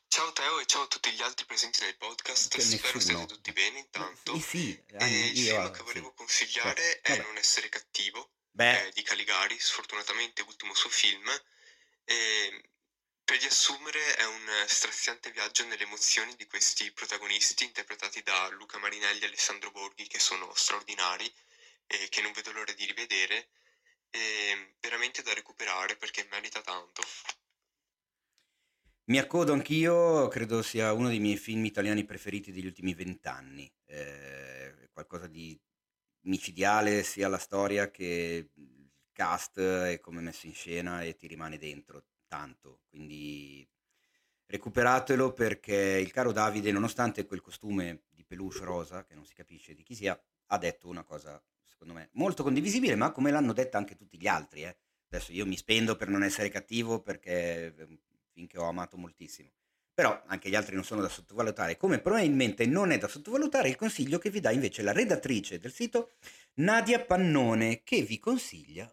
[0.09, 2.53] Ciao Teo e ciao a tutti gli altri presenti nel podcast.
[2.53, 3.19] Che Spero nessuno.
[3.19, 4.35] siate tutti bene intanto.
[4.35, 6.15] Sì, sì, e il io, film che volevo sì.
[6.15, 7.27] consigliare è Vabbè.
[7.27, 8.91] Non essere cattivo Beh.
[8.93, 11.25] di Caligari, sfortunatamente ultimo suo film.
[12.03, 12.70] E
[13.31, 19.21] per riassumere è un straziante viaggio nelle emozioni di questi protagonisti interpretati da Luca Marinelli
[19.21, 21.23] e Alessandro Borghi che sono straordinari
[21.87, 23.47] e che non vedo l'ora di rivedere
[24.09, 27.03] e veramente da recuperare perché merita tanto.
[29.05, 34.89] Mi accodo anch'io, credo sia uno dei miei film italiani preferiti degli ultimi vent'anni, eh,
[34.91, 35.57] qualcosa di
[36.23, 41.57] micidiale sia la storia che il cast e come messo in scena e ti rimane
[41.57, 43.67] dentro tanto, quindi
[44.45, 49.73] recuperatelo perché il caro Davide, nonostante quel costume di peluche rosa, che non si capisce
[49.73, 50.17] di chi sia,
[50.47, 54.27] ha detto una cosa, secondo me, molto condivisibile, ma come l'hanno detta anche tutti gli
[54.27, 54.63] altri.
[54.63, 54.77] Eh.
[55.09, 57.99] Adesso io mi spendo per non essere cattivo perché ehm,
[58.31, 59.49] finché ho amato moltissimo.
[59.93, 63.75] Però anche gli altri non sono da sottovalutare, come probabilmente non è da sottovalutare il
[63.75, 66.11] consiglio che vi dà invece la redattrice del sito
[66.55, 68.89] Nadia Pannone, che vi consiglia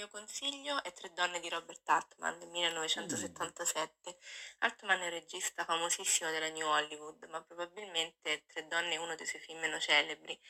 [0.00, 4.16] mio consiglio è Tre donne di Robert Altman del 1977.
[4.60, 9.26] Altman è un regista famosissimo della New Hollywood, ma probabilmente Tre donne è uno dei
[9.26, 10.40] suoi film meno celebri.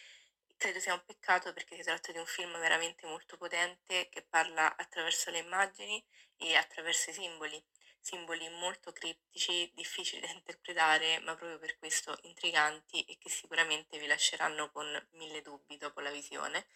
[0.57, 4.77] Credo sia un peccato perché si tratta di un film veramente molto potente che parla
[4.77, 6.01] attraverso le immagini
[6.37, 7.61] e attraverso i simboli
[8.01, 14.07] simboli molto criptici, difficili da interpretare, ma proprio per questo intriganti e che sicuramente vi
[14.07, 16.67] lasceranno con mille dubbi dopo la visione.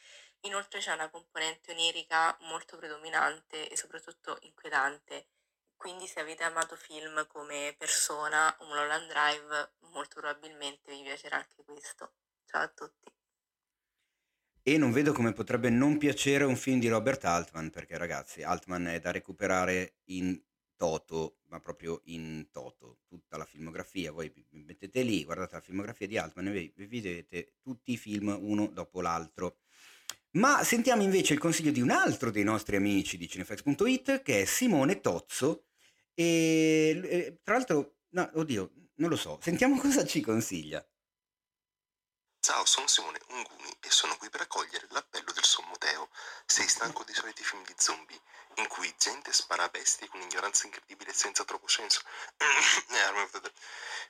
[0.40, 5.28] Inoltre c'è una componente onirica molto predominante e soprattutto inquietante.
[5.74, 11.64] Quindi se avete amato film come Persona o Mulholland Drive, molto probabilmente vi piacerà anche
[11.64, 12.12] questo.
[12.46, 13.12] Ciao a tutti.
[14.66, 18.86] E non vedo come potrebbe non piacere un film di Robert Altman, perché ragazzi, Altman
[18.86, 20.40] è da recuperare in
[20.76, 24.12] toto, ma proprio in toto, tutta la filmografia.
[24.12, 28.66] Voi mettete lì, guardate la filmografia di Altman e vi vedete tutti i film uno
[28.68, 29.58] dopo l'altro.
[30.32, 34.44] Ma sentiamo invece il consiglio di un altro dei nostri amici di Cinefx.it che è
[34.44, 35.66] Simone Tozzo.
[36.12, 40.84] E tra l'altro, no, oddio, non lo so, sentiamo cosa ci consiglia.
[42.44, 46.10] Ciao, sono Simone Unguni e sono qui per accogliere l'appello del Sommo Teo.
[46.44, 48.20] Sei stanco dei soliti film di zombie?
[48.56, 52.02] in cui gente spara a bestie con ignoranza incredibile e senza troppo senso.
[52.86, 53.52] Eh,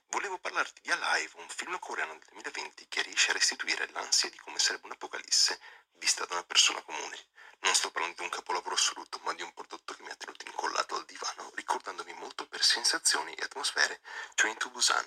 [0.09, 4.39] Volevo parlarti di Alive, un film coreano del 2020 che riesce a restituire l'ansia di
[4.39, 5.61] come sarebbe un'apocalisse
[5.99, 7.17] vista da una persona comune.
[7.61, 10.45] Non sto parlando di un capolavoro assoluto, ma di un prodotto che mi ha tenuto
[10.47, 14.01] incollato al divano, ricordandomi molto per sensazioni e atmosfere,
[14.35, 15.07] Train to Busan,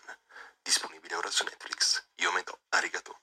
[0.61, 2.09] disponibile ora su Netflix.
[2.15, 3.21] Io me do, arigato.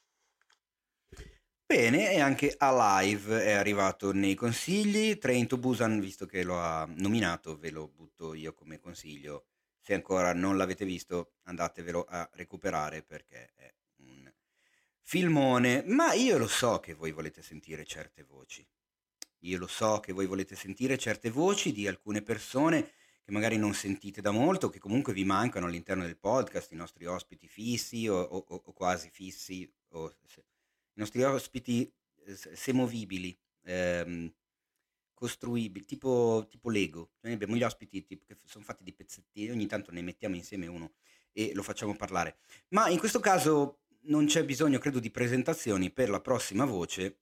[1.66, 5.18] Bene, e anche Alive è arrivato nei consigli.
[5.18, 9.46] Train to Busan, visto che lo ha nominato, ve lo butto io come consiglio.
[9.80, 13.74] Se ancora non l'avete visto, andatevelo a recuperare perché è
[15.04, 15.84] filmone.
[15.86, 18.66] Ma io lo so che voi volete sentire certe voci.
[19.40, 23.74] Io lo so che voi volete sentire certe voci di alcune persone che magari non
[23.74, 28.20] sentite da molto, che comunque vi mancano all'interno del podcast, i nostri ospiti fissi o,
[28.20, 31.90] o, o quasi fissi, o se, i nostri ospiti
[32.24, 34.30] eh, semovibili, ehm,
[35.14, 37.12] costruibili, tipo, tipo Lego.
[37.20, 40.66] Noi abbiamo gli ospiti tipo, che sono fatti di pezzettini, ogni tanto ne mettiamo insieme
[40.66, 40.92] uno
[41.32, 42.36] e lo facciamo parlare.
[42.68, 47.18] Ma in questo caso non c'è bisogno, credo, di presentazioni per la prossima voce,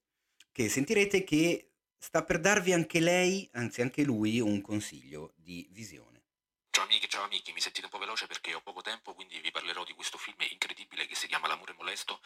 [0.51, 6.23] che sentirete che sta per darvi anche lei, anzi anche lui, un consiglio di visione.
[6.69, 9.51] Ciao amiche, ciao amici, mi sentite un po' veloce perché ho poco tempo, quindi vi
[9.51, 12.19] parlerò di questo film incredibile che si chiama L'amore molesto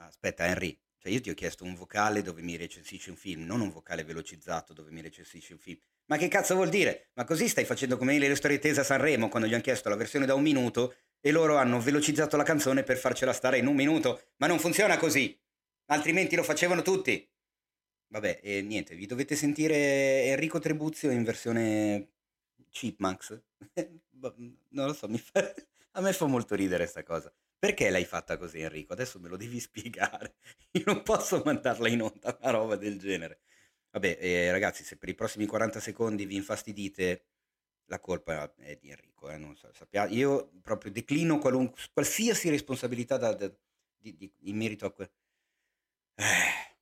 [0.00, 3.60] Aspetta, Henry, cioè io ti ho chiesto un vocale dove mi recensisci un film, non
[3.60, 5.78] un vocale velocizzato dove mi recensisci un film.
[6.06, 7.10] Ma che cazzo vuol dire?
[7.14, 9.96] Ma così stai facendo come le storie tese a Sanremo quando gli hanno chiesto la
[9.96, 13.74] versione da un minuto e loro hanno velocizzato la canzone per farcela stare in un
[13.74, 14.32] minuto.
[14.36, 15.38] Ma non funziona così.
[15.86, 17.28] Altrimenti lo facevano tutti.
[18.10, 22.12] Vabbè, e niente, vi dovete sentire Enrico Trebuzio in versione
[22.70, 23.42] Chipmunks.
[24.70, 25.54] non lo so, fa...
[25.92, 27.32] a me fa molto ridere sta cosa.
[27.58, 28.92] Perché l'hai fatta così Enrico?
[28.92, 30.36] Adesso me lo devi spiegare.
[30.72, 33.40] Io non posso mandarla in onda una roba del genere.
[33.90, 37.24] Vabbè, eh, ragazzi, se per i prossimi 40 secondi vi infastidite,
[37.88, 39.30] la colpa è di Enrico.
[39.30, 39.70] Eh, so,
[40.08, 43.50] Io proprio declino qualunque, qualsiasi responsabilità da, da,
[43.96, 44.92] di, di, in merito a...
[44.92, 45.10] Que-
[46.14, 46.76] eh.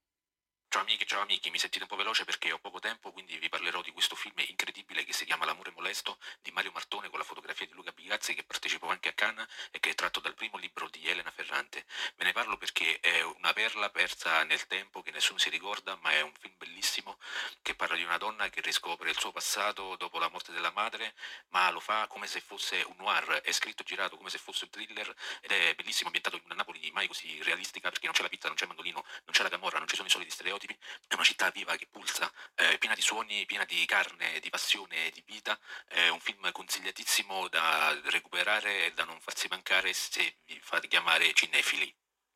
[0.76, 3.48] Ciao amiche, ciao amici, mi sentite un po' veloce perché ho poco tempo, quindi vi
[3.48, 7.24] parlerò di questo film incredibile che si chiama L'amore molesto di Mario Martone con la
[7.24, 10.58] fotografia di Luca Bigazzi che partecipò anche a Cannes e che è tratto dal primo
[10.58, 11.86] libro di Elena Ferrante.
[12.16, 16.10] Ve ne parlo perché è una perla persa nel tempo che nessuno si ricorda, ma
[16.10, 17.16] è un film bellissimo
[17.62, 21.14] che parla di una donna che riscopre il suo passato dopo la morte della madre,
[21.48, 24.64] ma lo fa come se fosse un noir, è scritto e girato come se fosse
[24.64, 28.20] un thriller ed è bellissimo ambientato in una Napoli mai così realistica perché non c'è
[28.20, 30.30] la pizza, non c'è il mandolino, non c'è la camorra, non ci sono i soliti
[30.30, 30.76] stereotipi stereotipi,
[31.06, 35.10] è una città viva che pulsa, eh, piena di suoni, piena di carne, di passione,
[35.14, 40.58] di vita, è un film consigliatissimo da recuperare e da non farsi mancare se vi
[40.60, 41.92] fate chiamare cinefili.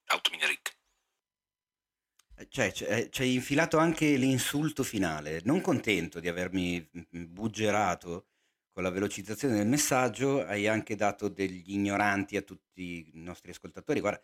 [0.07, 0.77] Automineric.
[2.37, 2.73] Eh, cioè,
[3.11, 5.41] ci hai infilato anche l'insulto finale.
[5.45, 8.27] Non contento di avermi buggerato
[8.73, 14.01] con la velocizzazione del messaggio, hai anche dato degli ignoranti a tutti i nostri ascoltatori.
[14.01, 14.21] Guarda,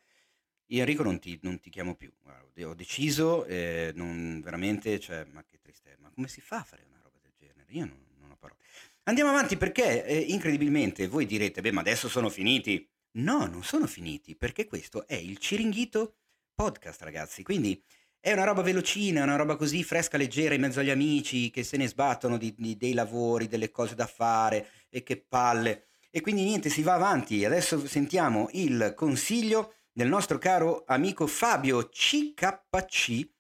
[0.66, 5.24] io Enrico non ti, non ti chiamo più, Guarda, ho deciso, eh, non, veramente, cioè,
[5.30, 7.66] ma che tristezza, ma come si fa a fare una roba del genere?
[7.70, 8.60] Io non, non ho parole.
[9.04, 12.88] Andiamo avanti perché, eh, incredibilmente, voi direte, beh, ma adesso sono finiti.
[13.12, 16.16] No, non sono finiti, perché questo è il Ciringhito
[16.54, 17.82] Podcast, ragazzi, quindi
[18.18, 21.76] è una roba velocina, una roba così fresca, leggera, in mezzo agli amici che se
[21.76, 25.84] ne sbattono di, di, dei lavori, delle cose da fare e che palle.
[26.10, 27.44] E quindi niente, si va avanti.
[27.44, 33.30] Adesso sentiamo il consiglio del nostro caro amico Fabio CKC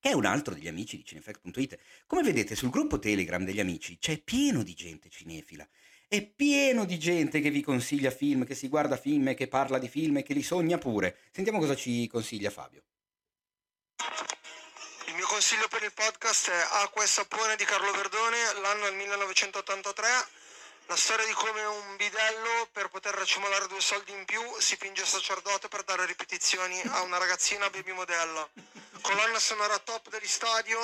[0.00, 1.78] che è un altro degli amici di Cinefact.it.
[2.08, 5.64] Come vedete sul gruppo Telegram degli amici c'è pieno di gente cinefila.
[6.08, 9.88] È pieno di gente che vi consiglia film, che si guarda film, che parla di
[9.88, 11.18] film che li sogna pure.
[11.30, 12.82] Sentiamo cosa ci consiglia Fabio.
[15.06, 18.90] Il mio consiglio per il podcast è Acqua e sapone di Carlo Verdone, l'anno è
[18.90, 20.45] il 1983
[20.86, 25.04] la storia di come un bidello per poter racimolare due soldi in più si finge
[25.04, 28.48] sacerdote per dare ripetizioni a una ragazzina baby modella.
[29.00, 30.78] Colonna sonora top degli stadio,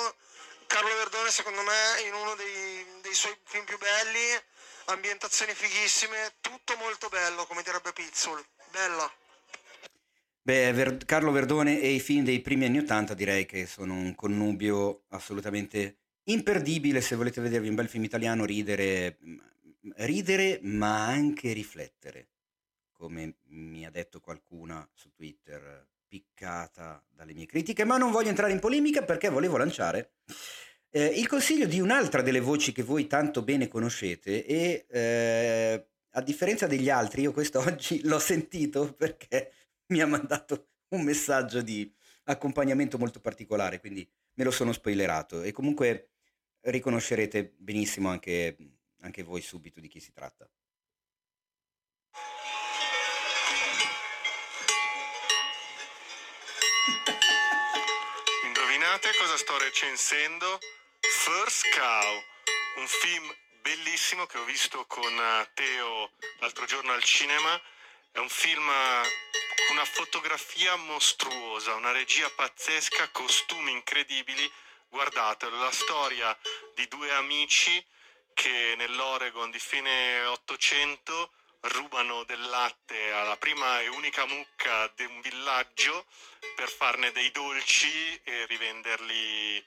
[0.67, 4.41] Carlo Verdone secondo me in uno dei, dei suoi film più belli,
[4.85, 8.43] ambientazioni fighissime, tutto molto bello come direbbe Pizzul.
[8.71, 9.09] Bella.
[10.41, 14.13] Beh, Ver- Carlo Verdone e i film dei primi anni Ottanta direi che sono un
[14.15, 19.17] connubio assolutamente imperdibile se volete vedervi un bel film italiano, ridere,
[19.97, 22.29] ridere ma anche riflettere,
[22.91, 28.51] come mi ha detto qualcuna su Twitter, piccata dalle mie critiche, ma non voglio entrare
[28.51, 30.13] in polemica perché volevo lanciare
[30.95, 36.21] eh, il consiglio di un'altra delle voci che voi tanto bene conoscete e eh, a
[36.21, 39.51] differenza degli altri io quest'oggi l'ho sentito perché
[39.87, 41.91] mi ha mandato un messaggio di
[42.25, 45.41] accompagnamento molto particolare, quindi me lo sono spoilerato.
[45.41, 46.11] E comunque
[46.61, 48.55] riconoscerete benissimo anche
[49.03, 50.49] anche voi subito di chi si tratta.
[58.43, 60.59] Indovinate cosa sto recensendo?
[60.99, 62.23] First Cow,
[62.77, 67.61] un film bellissimo che ho visto con eh, Teo l'altro giorno al cinema.
[68.11, 68.65] È un film
[69.67, 74.49] con una fotografia mostruosa, una regia pazzesca, costumi incredibili.
[74.87, 76.37] Guardatelo, la storia
[76.75, 77.83] di due amici
[78.33, 85.21] che nell'Oregon di fine 800 rubano del latte alla prima e unica mucca di un
[85.21, 86.05] villaggio
[86.55, 89.63] per farne dei dolci e rivenderli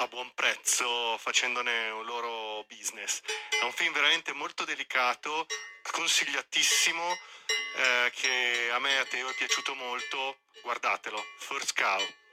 [0.00, 3.20] a buon prezzo facendone un loro business.
[3.48, 5.46] È un film veramente molto delicato,
[5.90, 7.18] consigliatissimo,
[7.76, 10.38] eh, che a me e a Teo è piaciuto molto.
[10.62, 12.27] Guardatelo, First Cow.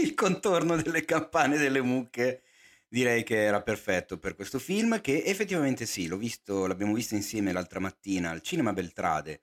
[0.00, 2.42] Il contorno delle campane delle mucche.
[2.88, 7.52] Direi che era perfetto per questo film che effettivamente sì, l'ho visto, l'abbiamo visto insieme
[7.52, 9.42] l'altra mattina al Cinema Beltrade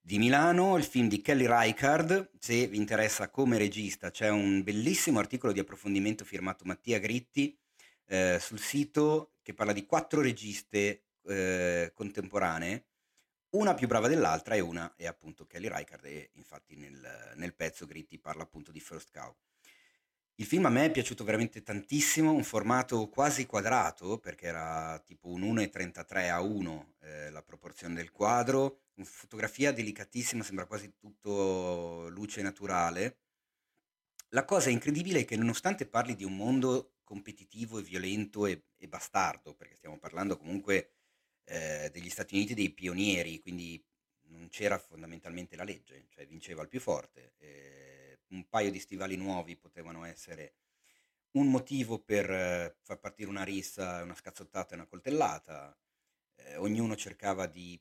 [0.00, 5.18] di Milano, il film di Kelly Reichardt, se vi interessa come regista c'è un bellissimo
[5.18, 7.58] articolo di approfondimento firmato Mattia Gritti
[8.06, 12.86] eh, sul sito che parla di quattro registe eh, contemporanee,
[13.56, 17.84] una più brava dell'altra e una è appunto Kelly Reichardt e infatti nel, nel pezzo
[17.84, 19.34] Gritti parla appunto di First Cow.
[20.38, 25.28] Il film a me è piaciuto veramente tantissimo, un formato quasi quadrato, perché era tipo
[25.28, 32.08] un 1,33 a 1 eh, la proporzione del quadro, una fotografia delicatissima, sembra quasi tutto
[32.10, 33.20] luce naturale.
[34.30, 38.88] La cosa incredibile è che nonostante parli di un mondo competitivo e violento e, e
[38.88, 40.90] bastardo, perché stiamo parlando comunque
[41.44, 43.82] eh, degli Stati Uniti dei pionieri, quindi
[44.28, 47.32] non c'era fondamentalmente la legge, cioè vinceva il più forte.
[47.38, 47.95] Eh,
[48.28, 50.54] un paio di stivali nuovi potevano essere
[51.32, 55.76] un motivo per eh, far partire una rissa, una scazzottata e una coltellata.
[56.36, 57.80] Eh, ognuno cercava di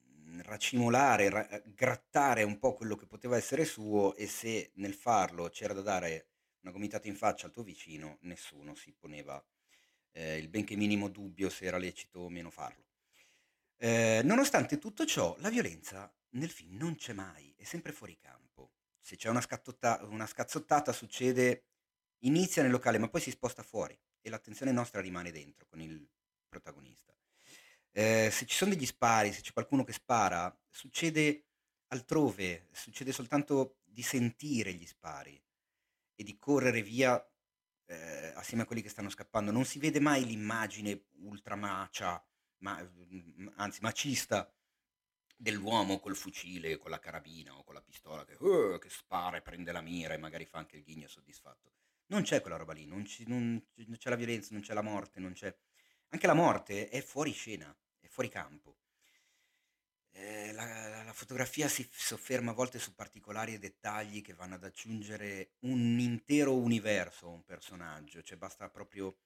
[0.00, 5.48] mm, racimolare, ra- grattare un po' quello che poteva essere suo e se nel farlo
[5.48, 6.28] c'era da dare
[6.60, 9.42] una gomitata in faccia al tuo vicino, nessuno si poneva
[10.12, 12.84] eh, il benché minimo dubbio se era lecito o meno farlo.
[13.76, 18.72] Eh, nonostante tutto ciò, la violenza nel film non c'è mai, è sempre fuori campo
[19.08, 19.42] se c'è una,
[20.02, 21.64] una scazzottata succede,
[22.24, 26.06] inizia nel locale ma poi si sposta fuori e l'attenzione nostra rimane dentro con il
[26.46, 27.16] protagonista.
[27.90, 31.46] Eh, se ci sono degli spari, se c'è qualcuno che spara, succede
[31.86, 35.42] altrove, succede soltanto di sentire gli spari
[36.14, 37.18] e di correre via
[37.86, 39.50] eh, assieme a quelli che stanno scappando.
[39.50, 42.22] Non si vede mai l'immagine ultramacia,
[42.58, 42.86] ma,
[43.54, 44.52] anzi macista
[45.40, 49.42] dell'uomo col fucile, con la carabina o con la pistola che, uh, che spara e
[49.42, 51.72] prende la mira e magari fa anche il ghigno soddisfatto.
[52.06, 54.82] Non c'è quella roba lì, non, ci, non, non c'è la violenza, non c'è la
[54.82, 55.54] morte, non c'è...
[56.08, 58.78] Anche la morte è fuori scena, è fuori campo.
[60.10, 64.64] Eh, la, la, la, fotografia si sofferma a volte su particolari dettagli che vanno ad
[64.64, 69.16] aggiungere un intero universo a un personaggio, cioè basta proprio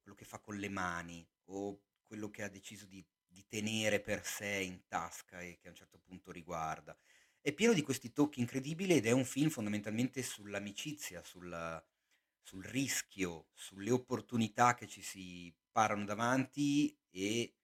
[0.00, 4.24] quello che fa con le mani o quello che ha deciso di di tenere per
[4.24, 6.96] sé in tasca e che a un certo punto riguarda.
[7.40, 11.84] È pieno di questi tocchi incredibili ed è un film fondamentalmente sull'amicizia, sulla,
[12.42, 17.54] sul rischio, sulle opportunità che ci si parano davanti e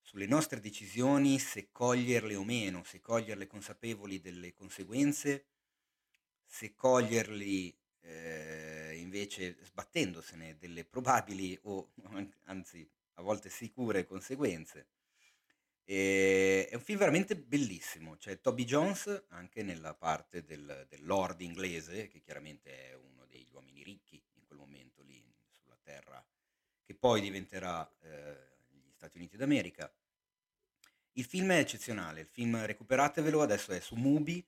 [0.00, 5.46] sulle nostre decisioni se coglierle o meno, se coglierle consapevoli delle conseguenze
[6.52, 11.92] se coglierli eh, invece sbattendosene delle probabili o
[12.44, 14.88] anzi a volte sicure conseguenze.
[15.84, 21.40] E è un film veramente bellissimo, c'è Toby Jones anche nella parte del, del Lord
[21.40, 25.24] inglese, che chiaramente è uno degli uomini ricchi in quel momento lì
[25.60, 26.24] sulla terra,
[26.84, 29.92] che poi diventerà eh, gli Stati Uniti d'America.
[31.14, 34.42] Il film è eccezionale, il film recuperatevelo, adesso è su Mubi,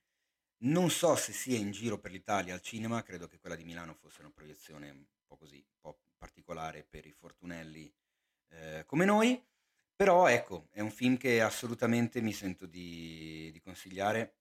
[0.58, 3.94] non so se sia in giro per l'Italia al cinema, credo che quella di Milano
[3.94, 7.92] fosse una proiezione un po' così, un po' particolare per i fortunelli
[8.48, 9.44] eh, come noi,
[9.96, 14.36] però ecco, è un film che assolutamente mi sento di, di consigliare.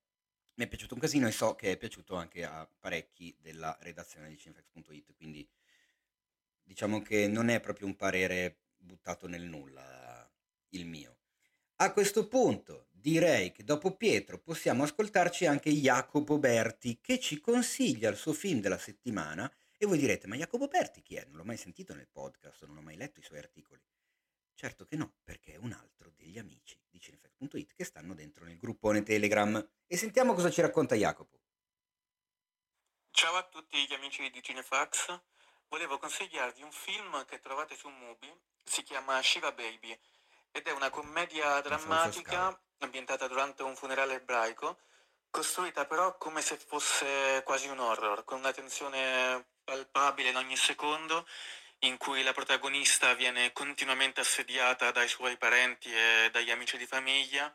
[0.56, 4.30] Mi è piaciuto un casino e so che è piaciuto anche a parecchi della redazione
[4.30, 5.47] di cinefax.it, quindi
[6.62, 10.30] diciamo che non è proprio un parere buttato nel nulla
[10.70, 11.18] il mio.
[11.78, 18.10] A questo punto direi che dopo Pietro possiamo ascoltarci anche Jacopo Berti che ci consiglia
[18.10, 21.26] il suo film della settimana e voi direte ma Jacopo Berti chi è?
[21.26, 23.82] Non l'ho mai sentito nel podcast, non ho mai letto i suoi articoli.
[24.56, 28.58] Certo che no, perché è un altro degli amici di Cinefax.it che stanno dentro nel
[28.58, 29.56] gruppone Telegram.
[29.88, 31.39] E sentiamo cosa ci racconta Jacopo.
[33.12, 35.22] Ciao a tutti gli amici di Cinefax.
[35.68, 38.32] Volevo consigliarvi un film che trovate su Mubi,
[38.64, 39.97] si chiama Shiva Baby
[40.51, 44.80] ed è una commedia drammatica ambientata durante un funerale ebraico,
[45.32, 51.26] costruita però come se fosse quasi un horror, con una tensione palpabile in ogni secondo
[51.84, 57.53] in cui la protagonista viene continuamente assediata dai suoi parenti e dagli amici di famiglia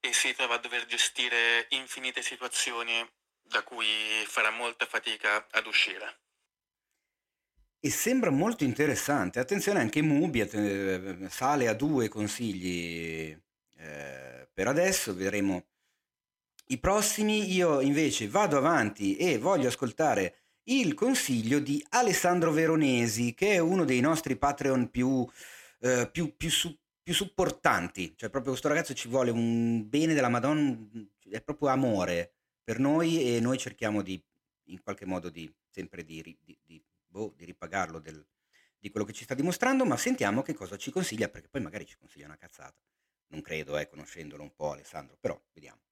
[0.00, 3.06] e si trova a dover gestire infinite situazioni
[3.42, 3.86] da cui
[4.26, 6.20] farà molta fatica ad uscire.
[7.80, 9.38] E sembra molto interessante.
[9.38, 13.36] Attenzione, anche Mubi eh, sale a due consigli
[13.76, 15.66] eh, per adesso, vedremo
[16.66, 17.52] i prossimi.
[17.52, 23.84] Io invece vado avanti e voglio ascoltare il consiglio di Alessandro Veronesi, che è uno
[23.84, 25.26] dei nostri Patreon più,
[25.80, 28.14] eh, più, più, su, più supportanti.
[28.16, 30.76] Cioè, proprio questo ragazzo ci vuole un bene della Madonna,
[31.30, 34.22] è proprio amore per noi e noi cerchiamo di,
[34.64, 38.22] in qualche modo, di, sempre di, di, di, boh, ripagarlo del,
[38.78, 41.86] di quello che ci sta dimostrando, ma sentiamo che cosa ci consiglia, perché poi magari
[41.86, 42.78] ci consiglia una cazzata.
[43.28, 45.87] Non credo, eh, conoscendolo un po' Alessandro, però vediamo.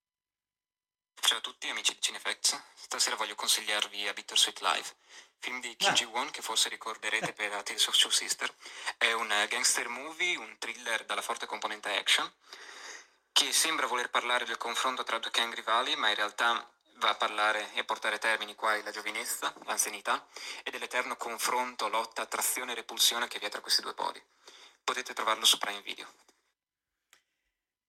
[1.20, 4.94] Ciao a tutti amici di Cinefx, stasera voglio consigliarvi A Bittersweet Life,
[5.38, 5.92] film di Kim ah.
[5.92, 8.52] Ji-won che forse ricorderete per A Tales of Two Sister.
[8.96, 12.30] È un gangster movie, un thriller dalla forte componente action,
[13.32, 17.14] che sembra voler parlare del confronto tra due gang rivali, ma in realtà va a
[17.16, 20.26] parlare e a portare termini qua la giovinezza, l'anzianità
[20.62, 24.22] e dell'eterno confronto, lotta, attrazione e repulsione che vi è tra questi due poli.
[24.84, 26.06] Potete trovarlo su Prime Video.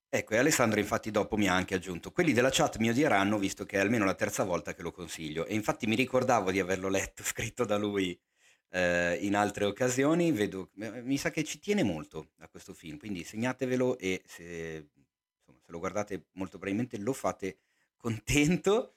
[0.09, 3.65] Ecco, e Alessandro infatti dopo mi ha anche aggiunto, quelli della chat mi odieranno visto
[3.65, 6.87] che è almeno la terza volta che lo consiglio e infatti mi ricordavo di averlo
[6.87, 8.17] letto scritto da lui
[8.69, 13.25] eh, in altre occasioni, vedo, mi sa che ci tiene molto a questo film, quindi
[13.25, 14.87] segnatevelo e se,
[15.39, 17.57] insomma, se lo guardate molto probabilmente lo fate
[17.97, 18.93] contento.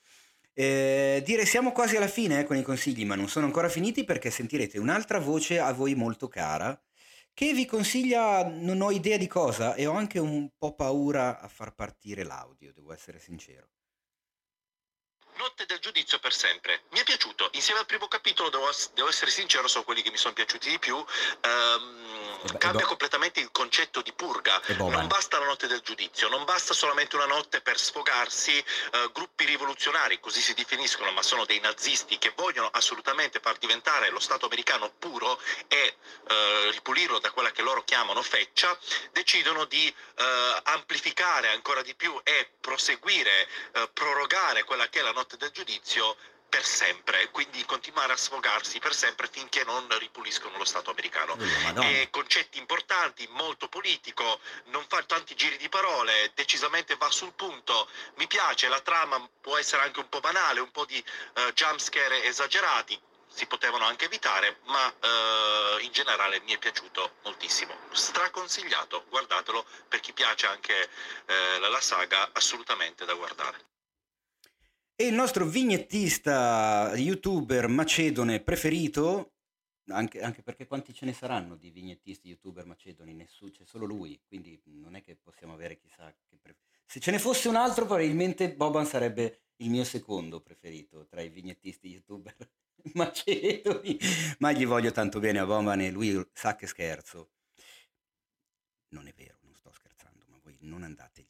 [0.52, 4.04] Eh, dire siamo quasi alla fine eh, con i consigli, ma non sono ancora finiti
[4.04, 6.80] perché sentirete un'altra voce a voi molto cara
[7.40, 11.48] che vi consiglia non ho idea di cosa e ho anche un po' paura a
[11.48, 13.70] far partire l'audio, devo essere sincero.
[15.40, 16.82] Notte del giudizio per sempre.
[16.90, 17.48] Mi è piaciuto.
[17.52, 20.78] Insieme al primo capitolo, devo, devo essere sincero, sono quelli che mi sono piaciuti di
[20.78, 20.94] più.
[20.96, 24.60] Um, cambia completamente il concetto di purga.
[24.76, 28.62] Non basta la notte del giudizio, non basta solamente una notte per sfogarsi.
[28.92, 34.10] Uh, gruppi rivoluzionari, così si definiscono, ma sono dei nazisti che vogliono assolutamente far diventare
[34.10, 35.96] lo Stato americano puro e
[36.28, 38.78] uh, ripulirlo da quella che loro chiamano feccia,
[39.12, 40.22] decidono di uh,
[40.64, 43.48] amplificare ancora di più e proseguire,
[43.94, 46.16] prorogare quella che è la notte del giudizio
[46.50, 51.36] per sempre, quindi continuare a sfogarsi per sempre finché non ripuliscono lo Stato americano.
[51.80, 57.88] E concetti importanti, molto politico, non fa tanti giri di parole, decisamente va sul punto.
[58.16, 61.02] Mi piace, la trama può essere anche un po' banale, un po' di
[61.36, 63.00] uh, jumpscare esagerati,
[63.32, 67.76] si potevano anche evitare, ma uh, in generale mi è piaciuto moltissimo.
[67.92, 70.90] Straconsigliato, guardatelo, per chi piace anche
[71.26, 73.68] uh, la saga, assolutamente da guardare.
[75.00, 79.32] E il nostro vignettista youtuber macedone preferito,
[79.86, 83.14] anche, anche, perché quanti ce ne saranno di vignettisti youtuber macedoni?
[83.14, 86.36] Nessuno, c'è solo lui, quindi non è che possiamo avere chissà che...
[86.36, 91.22] Pre- Se ce ne fosse un altro probabilmente Boban sarebbe il mio secondo preferito tra
[91.22, 92.36] i vignettisti youtuber
[92.92, 93.98] macedoni,
[94.40, 97.30] ma gli voglio tanto bene a Boban e lui sa che scherzo.
[98.88, 101.29] Non è vero, non sto scherzando, ma voi non andateglielo a dire.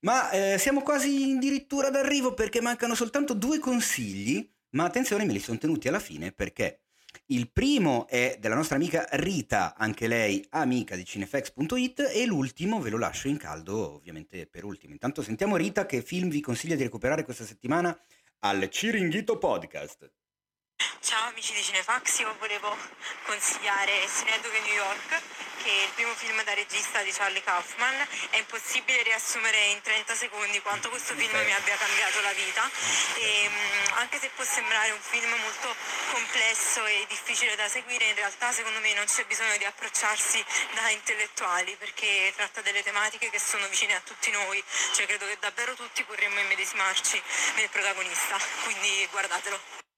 [0.00, 5.38] Ma eh, siamo quasi addirittura d'arrivo perché mancano soltanto due consigli, ma attenzione, me li
[5.38, 6.82] sono tenuti alla fine perché
[7.26, 12.90] il primo è della nostra amica Rita, anche lei amica di cinefx.it e l'ultimo ve
[12.90, 14.92] lo lascio in caldo ovviamente per ultimo.
[14.92, 17.98] Intanto sentiamo Rita che film vi consiglia di recuperare questa settimana
[18.40, 20.10] al Ciringhito Podcast.
[21.00, 22.76] Ciao amici di Cinefax, io volevo
[23.24, 25.20] consigliare Cineduche New York,
[25.62, 28.06] che è il primo film da regista di Charlie Kaufman.
[28.30, 32.68] È impossibile riassumere in 30 secondi quanto questo film mi abbia cambiato la vita.
[33.14, 35.74] E, mm, anche se può sembrare un film molto
[36.10, 40.88] complesso e difficile da seguire, in realtà secondo me non c'è bisogno di approcciarsi da
[40.90, 44.62] intellettuali perché tratta delle tematiche che sono vicine a tutti noi.
[44.94, 47.22] Cioè credo che davvero tutti vorremmo immedesimarci
[47.56, 49.91] nel protagonista, quindi guardatelo.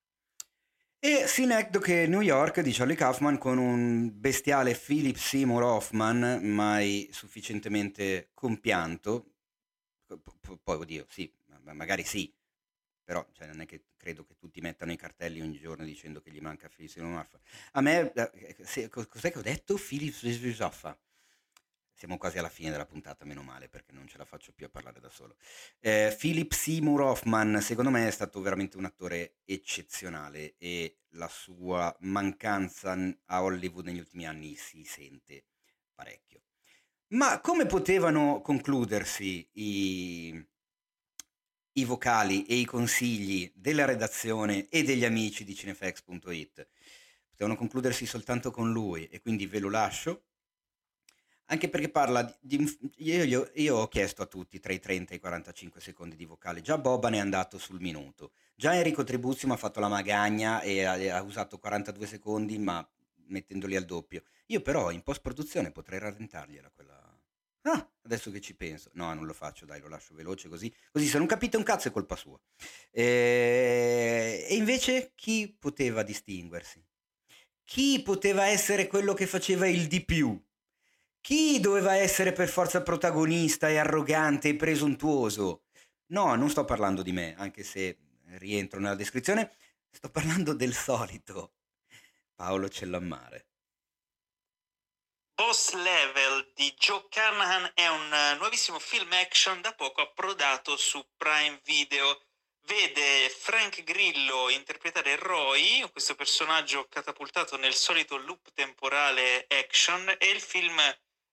[1.07, 8.31] E Synecdoche New York di Charlie Kaufman con un bestiale Philip Seymour Hoffman, mai sufficientemente
[8.33, 9.35] compianto.
[10.63, 11.31] poi, oddio, sì,
[11.61, 12.35] magari sì,
[13.05, 16.31] però cioè, non è che credo che tutti mettano i cartelli ogni giorno dicendo che
[16.31, 17.43] gli manca Philip Seymour Hoffman.
[17.73, 19.77] A me, eh, se, cos'è che ho detto?
[19.77, 20.97] Philip Seymour Hoffman
[21.95, 24.69] siamo quasi alla fine della puntata, meno male, perché non ce la faccio più a
[24.69, 25.37] parlare da solo.
[25.79, 31.95] Eh, Philip Seymour Hoffman, secondo me, è stato veramente un attore eccezionale e la sua
[32.01, 35.45] mancanza a Hollywood negli ultimi anni si sente
[35.95, 36.43] parecchio.
[37.09, 40.47] Ma come potevano concludersi i,
[41.75, 46.69] i vocali e i consigli della redazione e degli amici di cinefx.it?
[47.29, 50.25] Potevano concludersi soltanto con lui e quindi ve lo lascio
[51.47, 52.57] anche perché parla di...
[52.99, 56.25] Io, io, io, ho chiesto a tutti tra i 30 e i 45 secondi di
[56.25, 60.61] vocale, già Boban è andato sul minuto, già Enrico Tribuzio mi ha fatto la magagna
[60.63, 62.87] e ha, ha, usato 42 secondi ma
[63.27, 64.23] mettendoli al doppio.
[64.47, 67.01] Io però in post-produzione potrei rallentargliela quella...
[67.67, 68.91] Ah, adesso che ci penso.
[68.93, 70.73] No, non lo faccio, dai, lo lascio veloce così.
[70.91, 72.39] Così se non capite un cazzo è colpa sua.
[72.91, 76.85] E, e invece chi poteva distinguersi?
[77.65, 80.39] Chi poteva essere quello che faceva il di più?
[81.25, 85.63] Chi doveva essere per forza protagonista e arrogante e presuntuoso?
[86.09, 87.97] No, non sto parlando di me, anche se
[88.37, 89.57] rientro nella descrizione,
[89.91, 91.55] sto parlando del solito.
[92.35, 93.47] Paolo Cellammare.
[95.35, 101.59] Boss Level di Joe Carnahan è un nuovissimo film action da poco approdato su Prime
[101.65, 102.21] Video.
[102.67, 110.41] Vede Frank Grillo interpretare Roy, questo personaggio catapultato nel solito loop temporale action, e il
[110.41, 110.79] film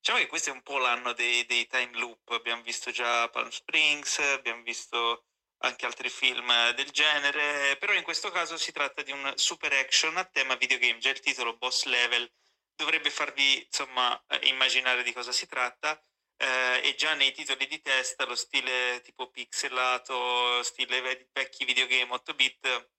[0.01, 3.49] Diciamo che questo è un po' l'anno dei, dei time loop, abbiamo visto già Palm
[3.49, 5.25] Springs, abbiamo visto
[5.59, 10.17] anche altri film del genere, però in questo caso si tratta di un super action
[10.17, 12.27] a tema videogame, già il titolo Boss Level
[12.75, 16.03] dovrebbe farvi insomma immaginare di cosa si tratta.
[16.35, 22.33] Eh, e già nei titoli di testa lo stile tipo pixelato, stile vecchi videogame 8
[22.33, 22.89] bit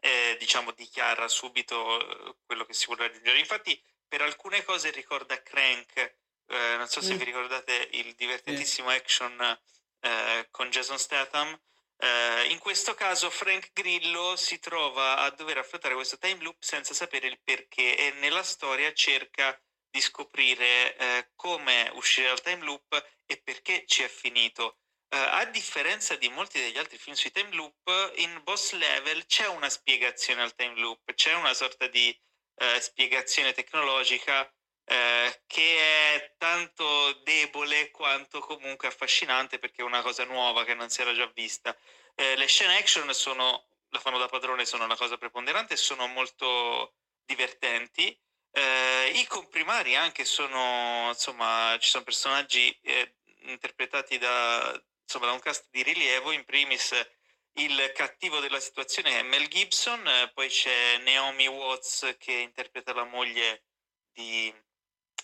[0.00, 3.38] eh, diciamo dichiara subito eh, quello che si vuole raggiungere.
[3.38, 3.78] Infatti
[4.08, 6.19] per alcune cose ricorda Crank
[6.50, 7.16] eh, non so se mm.
[7.16, 9.58] vi ricordate il divertentissimo action
[10.00, 11.58] eh, con Jason Statham.
[11.96, 16.92] Eh, in questo caso Frank Grillo si trova a dover affrontare questo time loop senza
[16.94, 19.56] sapere il perché e nella storia cerca
[19.90, 24.78] di scoprire eh, come uscire dal time loop e perché ci è finito.
[25.12, 29.48] Uh, a differenza di molti degli altri film sui time loop, in boss level c'è
[29.48, 32.16] una spiegazione al time loop, c'è una sorta di
[32.78, 34.48] spiegazione tecnologica
[34.90, 40.90] eh, che è tanto debole quanto comunque affascinante perché è una cosa nuova che non
[40.90, 41.76] si era già vista.
[42.16, 46.94] Eh, le scene action sono, la fanno da padrone, sono la cosa preponderante sono molto
[47.24, 48.18] divertenti.
[48.50, 55.38] Eh, I comprimari anche sono, insomma, ci sono personaggi eh, interpretati da, insomma, da un
[55.38, 56.92] cast di rilievo, in primis
[57.54, 63.04] il cattivo della situazione è Mel Gibson, eh, poi c'è Naomi Watts che interpreta la
[63.04, 63.62] moglie
[64.12, 64.52] di,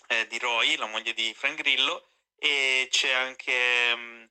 [0.07, 4.23] eh, di Roy, la moglie di Frank Grillo, e c'è anche, mm,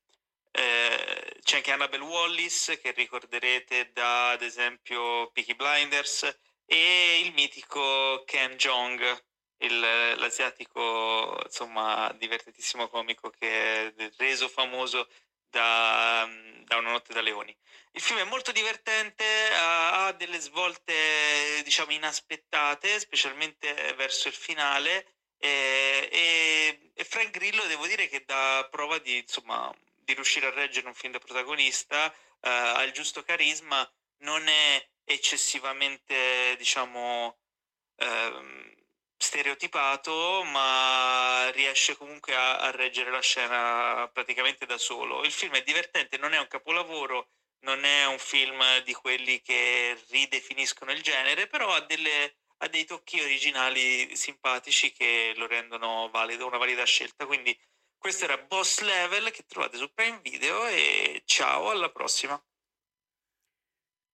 [0.53, 8.23] eh, c'è anche Annabelle Wallis che ricorderete da ad esempio Peaky Blinders e il mitico
[8.27, 9.25] Ken Jong,
[9.59, 9.79] il,
[10.19, 15.09] l'asiatico insomma divertentissimo comico che è reso famoso
[15.51, 17.57] da, mm, da, Una notte da leoni.
[17.93, 19.25] Il film è molto divertente,
[19.55, 27.65] ha, ha delle svolte diciamo inaspettate, specialmente verso il finale e, e, e, Frank Grillo
[27.67, 32.13] devo dire che dà prova di, insomma, di riuscire a reggere un film da protagonista,
[32.13, 37.39] eh, ha il giusto carisma, non è eccessivamente, diciamo,
[37.97, 38.75] ehm,
[39.19, 45.25] stereotipato, ma riesce comunque a, a, reggere la scena praticamente da solo.
[45.25, 47.31] Il film è divertente, non è un capolavoro,
[47.61, 52.85] non è un film di quelli che ridefiniscono il genere, però ha, delle, ha dei
[52.85, 57.27] tocchi originali simpatici che lo rendono valido, una valida scelta.
[57.27, 57.57] Quindi
[57.97, 62.41] questo era Boss Level che trovate su Prime Video e ciao, alla prossima.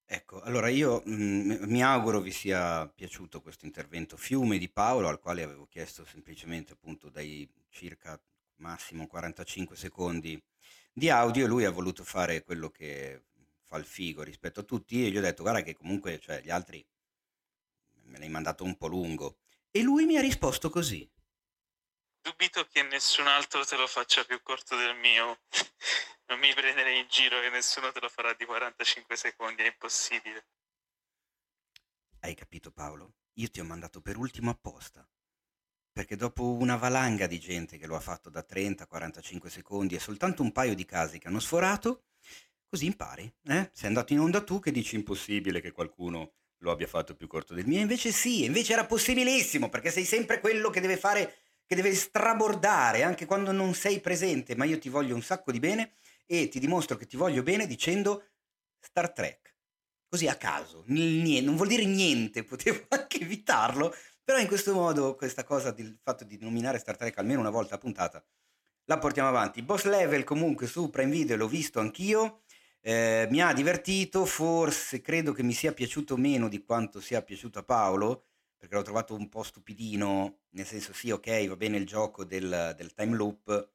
[0.05, 5.19] Ecco, allora io mm, mi auguro vi sia piaciuto questo intervento fiume di Paolo, al
[5.19, 8.21] quale avevo chiesto semplicemente appunto dai circa
[8.57, 10.39] massimo 45 secondi
[10.93, 13.23] di audio e lui ha voluto fare quello che
[13.65, 16.51] fa il figo rispetto a tutti e gli ho detto guarda che comunque cioè, gli
[16.51, 16.85] altri
[18.13, 19.39] me l'hai mandato un po' lungo
[19.71, 21.11] e lui mi ha risposto così.
[22.21, 25.41] Dubito che nessun altro te lo faccia più corto del mio.
[26.33, 30.47] Non mi prendere in giro che nessuno te lo farà di 45 secondi, è impossibile.
[32.21, 33.17] Hai capito Paolo?
[33.35, 35.07] Io ti ho mandato per ultimo apposta.
[35.93, 40.41] Perché dopo una valanga di gente che lo ha fatto da 30-45 secondi e soltanto
[40.43, 42.05] un paio di casi che hanno sforato,
[42.67, 43.71] così impari, eh?
[43.75, 47.55] Sei andato in onda tu che dici impossibile che qualcuno lo abbia fatto più corto
[47.55, 47.81] del mio.
[47.81, 51.37] Invece sì, invece era possibilissimo, perché sei sempre quello che deve fare
[51.67, 55.59] che deve strabordare anche quando non sei presente, ma io ti voglio un sacco di
[55.59, 55.95] bene
[56.27, 58.31] e ti dimostro che ti voglio bene dicendo
[58.81, 59.55] Star Trek.
[60.09, 65.15] Così a caso, niente, non vuol dire niente, potevo anche evitarlo, però in questo modo
[65.17, 68.23] questa cosa del fatto di nominare Star Trek almeno una volta a puntata
[68.87, 69.63] la portiamo avanti.
[69.63, 72.43] Boss Level comunque su Prime Video l'ho visto anch'io,
[72.83, 77.61] eh, mi ha divertito, forse credo che mi sia piaciuto meno di quanto sia piaciuto
[77.61, 78.25] a Paolo,
[78.57, 82.75] perché l'ho trovato un po' stupidino, nel senso sì, ok, va bene il gioco del,
[82.77, 83.71] del time loop,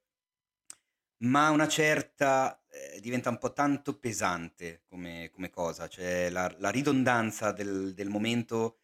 [1.20, 6.70] ma una certa eh, diventa un po' tanto pesante come, come cosa, cioè la, la
[6.70, 8.80] ridondanza del, del, momento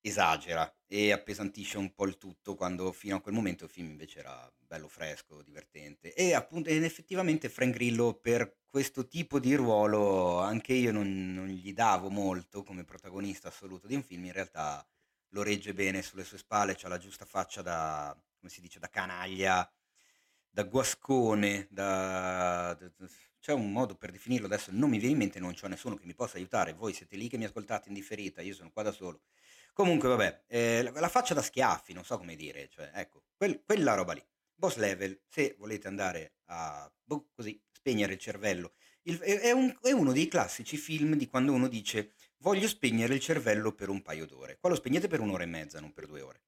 [0.00, 4.18] esagera e appesantisce un po' il tutto quando fino a quel momento il film invece
[4.18, 10.38] era bello fresco, divertente e appunto ed effettivamente Frank Grillo per questo tipo di ruolo
[10.38, 14.86] anche io non, non gli davo molto come protagonista assoluto di un film, in realtà
[15.32, 18.88] lo regge bene sulle sue spalle, ha la giusta faccia da, come si dice, da
[18.88, 19.70] canaglia,
[20.48, 22.76] da guascone, da...
[23.40, 26.06] c'è un modo per definirlo, adesso non mi viene in mente, non c'è nessuno che
[26.06, 28.92] mi possa aiutare, voi siete lì che mi ascoltate in differita, io sono qua da
[28.92, 29.22] solo.
[29.72, 33.94] Comunque vabbè, eh, la, faccia da schiaffi, non so come dire, cioè, ecco, quel, quella
[33.94, 34.22] roba lì.
[34.62, 38.74] Boss level, se volete andare a, boh, così, spegnere il cervello.
[39.02, 43.18] Il, è, un, è uno dei classici film di quando uno dice voglio spegnere il
[43.18, 44.58] cervello per un paio d'ore.
[44.60, 46.42] Qua lo spegnete per un'ora e mezza, non per due ore.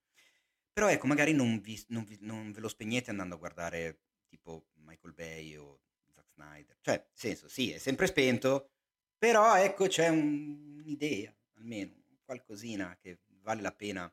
[0.72, 4.66] Però ecco, magari non, vi, non, vi, non ve lo spegnete andando a guardare tipo
[4.74, 5.80] Michael Bay o
[6.14, 6.78] Zack Snyder.
[6.82, 8.70] Cioè, senso, sì, è sempre spento,
[9.18, 11.94] però ecco c'è un, un'idea, almeno
[12.24, 14.08] qualcosina che vale la pena,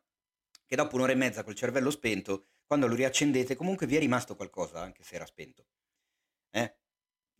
[0.66, 4.38] che dopo un'ora e mezza col cervello spento, quando lo riaccendete, comunque vi è rimasto
[4.38, 5.66] qualcosa, anche se era spento.
[6.52, 6.74] Eh?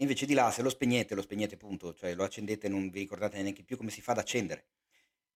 [0.02, 3.00] Invece di là, se lo spegnete, lo spegnete punto, cioè lo accendete e non vi
[3.00, 4.68] ricordate neanche più come si fa ad accendere.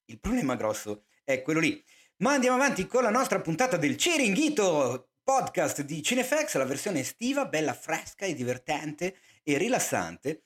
[0.08, 1.82] Il problema grosso è quello lì.
[2.18, 7.46] Ma andiamo avanti con la nostra puntata del Ciringhito podcast di Cinefx, la versione estiva,
[7.46, 10.44] bella fresca e divertente e rilassante.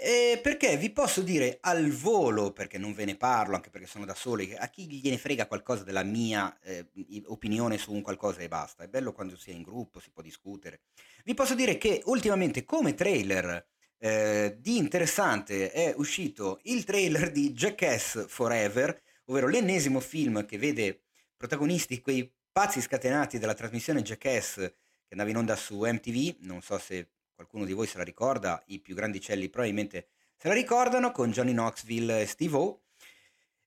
[0.00, 4.04] E perché vi posso dire al volo, perché non ve ne parlo, anche perché sono
[4.04, 6.86] da soli, a chi gliene frega qualcosa della mia eh,
[7.26, 8.84] opinione su un qualcosa e basta.
[8.84, 10.82] È bello quando si è in gruppo, si può discutere.
[11.24, 13.66] Vi posso dire che ultimamente come trailer
[13.98, 21.06] eh, di interessante è uscito il trailer di Jackass Forever, ovvero l'ennesimo film che vede
[21.36, 24.74] protagonisti quei pazzi scatenati della trasmissione Jackass che
[25.10, 27.08] andava in onda su MTV, non so se
[27.38, 31.52] qualcuno di voi se la ricorda, i più grandicelli probabilmente se la ricordano, con Johnny
[31.52, 32.82] Knoxville e Steve O.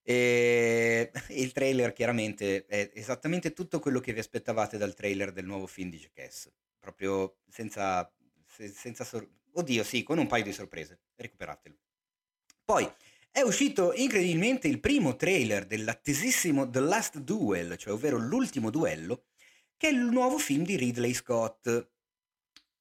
[0.03, 5.67] E il trailer chiaramente è esattamente tutto quello che vi aspettavate dal trailer del nuovo
[5.67, 6.49] film di Jackass
[6.82, 8.11] proprio senza,
[8.47, 11.78] senza sor- oddio sì, con un paio di sorprese, recuperatelo.
[12.65, 12.91] Poi
[13.30, 19.26] è uscito incredibilmente il primo trailer dell'attesissimo The Last Duel, cioè ovvero l'ultimo duello,
[19.78, 21.91] che è il nuovo film di Ridley Scott.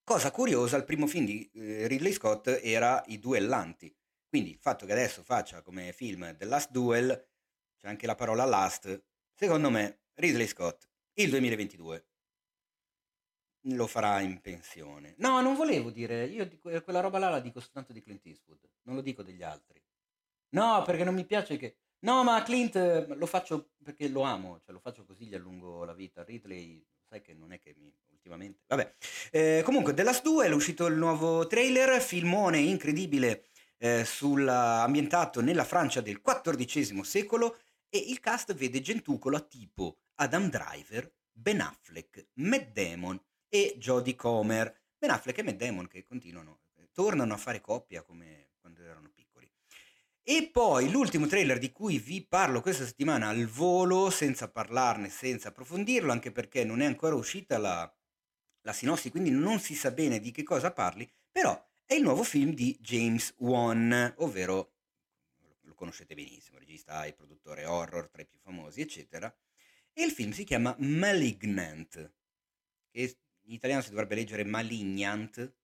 [0.05, 3.95] Cosa curiosa, il primo film di eh, Ridley Scott era I duellanti.
[4.29, 7.29] Quindi il fatto che adesso faccia come film The Last Duel,
[7.77, 12.07] c'è anche la parola last, secondo me Ridley Scott, il 2022
[13.65, 15.15] lo farà in pensione.
[15.19, 18.69] No, non volevo dire, io eh, quella roba là la dico soltanto di Clint Eastwood,
[18.83, 19.83] non lo dico degli altri.
[20.51, 21.77] No, perché non mi piace che...
[22.01, 25.85] No, ma Clint eh, lo faccio perché lo amo, cioè lo faccio così, gli allungo
[25.85, 26.25] la vita.
[26.25, 27.93] Ridley, sai che non è che mi...
[28.21, 28.61] ultimamente...
[28.67, 28.95] Vabbè,
[29.31, 33.47] eh, comunque, The Last Duel è uscito il nuovo trailer, filmone incredibile
[33.79, 34.83] eh, sulla...
[34.83, 37.59] ambientato nella Francia del XIV secolo
[37.89, 44.15] e il cast vede Gentucolo a tipo Adam Driver, Ben Affleck, Matt Damon e Jodie
[44.15, 44.79] Comer.
[44.97, 46.61] Ben Affleck e Matt Damon che continuano,
[46.93, 49.51] tornano a fare coppia come quando erano piccoli.
[50.23, 55.49] E poi l'ultimo trailer di cui vi parlo questa settimana al volo, senza parlarne, senza
[55.49, 57.93] approfondirlo, anche perché non è ancora uscita la,
[58.63, 62.23] la sinossi, quindi non si sa bene di che cosa parli, però è il nuovo
[62.23, 64.75] film di James Wan, ovvero
[65.63, 69.35] lo conoscete benissimo, regista e produttore horror tra i più famosi, eccetera.
[69.93, 72.13] E il film si chiama Malignant,
[72.91, 75.55] che in italiano si dovrebbe leggere Malignant,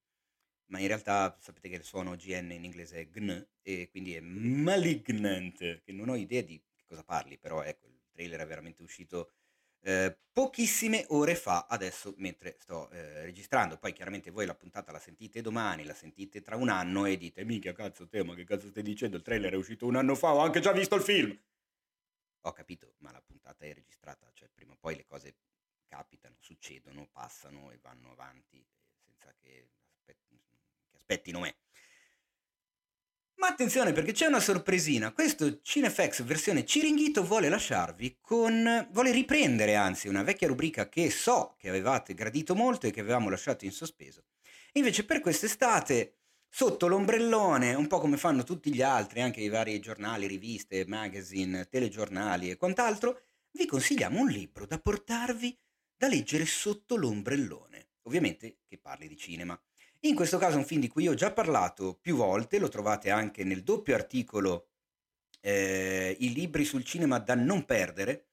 [0.67, 4.21] ma in realtà sapete che il suono GN in inglese è GN e quindi è
[4.21, 8.83] Malignant, che non ho idea di che cosa parli, però ecco, il trailer è veramente
[8.83, 9.33] uscito
[9.87, 13.79] eh, pochissime ore fa, adesso mentre sto eh, registrando.
[13.79, 17.45] Poi chiaramente voi la puntata la sentite domani, la sentite tra un anno e dite,
[17.45, 19.17] minchia cazzo te, ma che cazzo stai dicendo?
[19.17, 21.41] Il trailer è uscito un anno fa, ho anche già visto il film!
[22.41, 25.37] Ho capito, ma la puntata è registrata, cioè prima o poi le cose
[25.87, 28.65] capitano, succedono, passano e vanno avanti
[29.05, 30.37] senza che, aspetti,
[30.91, 31.57] che aspettino me.
[33.39, 38.89] Ma attenzione perché c'è una sorpresina, questo Cinefx versione Ciringhito vuole lasciarvi con...
[38.91, 43.29] vuole riprendere anzi una vecchia rubrica che so che avevate gradito molto e che avevamo
[43.29, 44.25] lasciato in sospeso.
[44.73, 46.17] Invece per quest'estate,
[46.49, 51.69] sotto l'ombrellone, un po' come fanno tutti gli altri, anche i vari giornali, riviste, magazine,
[51.69, 53.21] telegiornali e quant'altro,
[53.53, 55.59] vi consigliamo un libro da portarvi
[55.95, 59.59] da leggere sotto l'ombrellone, ovviamente che parli di cinema.
[60.07, 63.11] In questo caso è un film di cui ho già parlato più volte, lo trovate
[63.11, 64.69] anche nel doppio articolo
[65.41, 68.27] eh, I libri sul cinema da non perdere,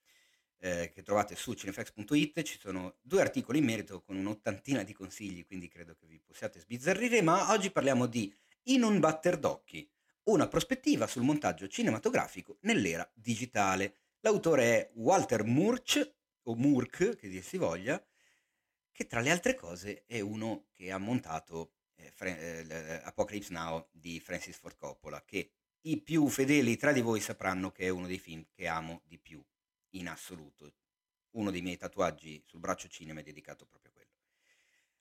[0.60, 5.48] eh, che trovate su cinefx.it, ci sono due articoli in merito con un'ottantina di consigli,
[5.48, 8.32] quindi credo che vi possiate sbizzarrire, ma oggi parliamo di
[8.66, 9.90] In un batter d'occhi,
[10.26, 13.96] una prospettiva sul montaggio cinematografico nell'era digitale.
[14.20, 16.14] L'autore è Walter Murch,
[16.44, 18.02] o Murk, che dir si voglia,
[18.94, 23.88] che tra le altre cose è uno che ha montato eh, Fra- eh, Apocalypse Now
[23.92, 28.08] di Francis Ford Coppola, che i più fedeli tra di voi sapranno che è uno
[28.08, 29.44] dei film che amo di più
[29.96, 30.72] in assoluto.
[31.32, 34.12] Uno dei miei tatuaggi sul braccio cinema è dedicato proprio a quello.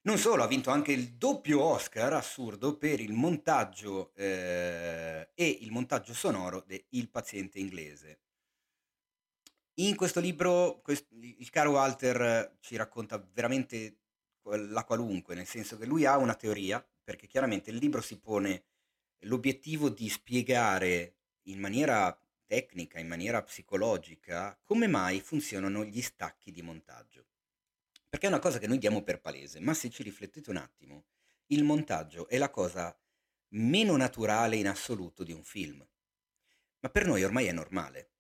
[0.04, 5.70] Non solo, ha vinto anche il doppio Oscar assurdo per il montaggio eh, e il
[5.70, 8.20] montaggio sonoro de Il paziente inglese,
[9.74, 13.98] in questo libro quest- il caro Walter ci racconta veramente
[14.42, 18.64] la qualunque, nel senso che lui ha una teoria, perché chiaramente il libro si pone
[19.20, 22.16] l'obiettivo di spiegare in maniera
[22.46, 27.26] tecnica, in maniera psicologica, come mai funzionano gli stacchi di montaggio.
[28.08, 31.04] Perché è una cosa che noi diamo per palese, ma se ci riflettete un attimo,
[31.46, 32.94] il montaggio è la cosa
[33.54, 35.86] meno naturale in assoluto di un film.
[36.80, 38.11] Ma per noi ormai è normale.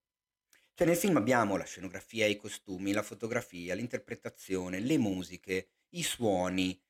[0.74, 6.80] Cioè nel film abbiamo la scenografia, i costumi, la fotografia, l'interpretazione, le musiche, i suoni.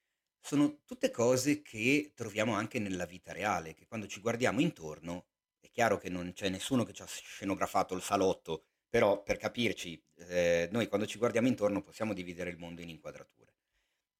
[0.40, 5.26] Sono tutte cose che troviamo anche nella vita reale, che quando ci guardiamo intorno,
[5.60, 10.00] è chiaro che non c'è nessuno che ci ha scenografato il salotto, però per capirci,
[10.28, 13.54] eh, noi quando ci guardiamo intorno possiamo dividere il mondo in inquadrature.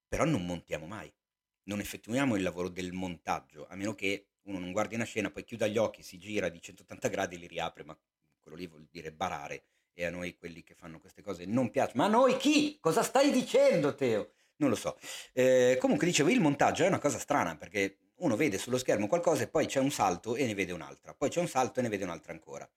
[0.09, 1.13] Però non montiamo mai,
[1.65, 5.45] non effettuiamo il lavoro del montaggio, a meno che uno non guardi una scena, poi
[5.45, 7.97] chiuda gli occhi, si gira di 180 gradi e li riapre, ma
[8.43, 9.65] quello lì vuol dire barare
[9.95, 11.93] e a noi quelli che fanno queste cose non piace.
[11.97, 12.79] Ma a noi chi?
[12.81, 14.33] Cosa stai dicendo Teo?
[14.57, 14.99] Non lo so.
[15.33, 19.43] Eh, comunque dicevo, il montaggio è una cosa strana perché uno vede sullo schermo qualcosa
[19.43, 21.89] e poi c'è un salto e ne vede un'altra, poi c'è un salto e ne
[21.89, 22.69] vede un'altra ancora.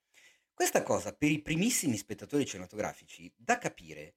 [0.52, 4.16] Questa cosa per i primissimi spettatori cinematografici da capire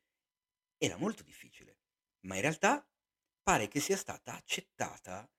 [0.78, 1.80] era molto difficile,
[2.22, 2.88] ma in realtà
[3.44, 5.30] pare che sia stata accettata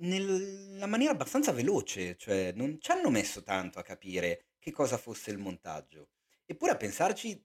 [0.00, 5.30] nella maniera abbastanza veloce, cioè non ci hanno messo tanto a capire che cosa fosse
[5.30, 6.08] il montaggio.
[6.44, 7.40] Eppure a pensarci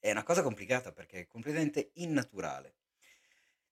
[0.00, 2.78] è una cosa complicata perché è completamente innaturale.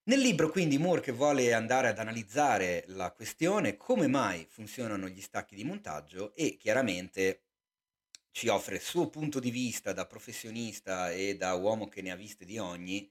[0.04, 5.20] Nel libro quindi Moore che vuole andare ad analizzare la questione come mai funzionano gli
[5.20, 7.46] stacchi di montaggio e chiaramente
[8.30, 12.16] ci offre il suo punto di vista da professionista e da uomo che ne ha
[12.16, 13.10] viste di ogni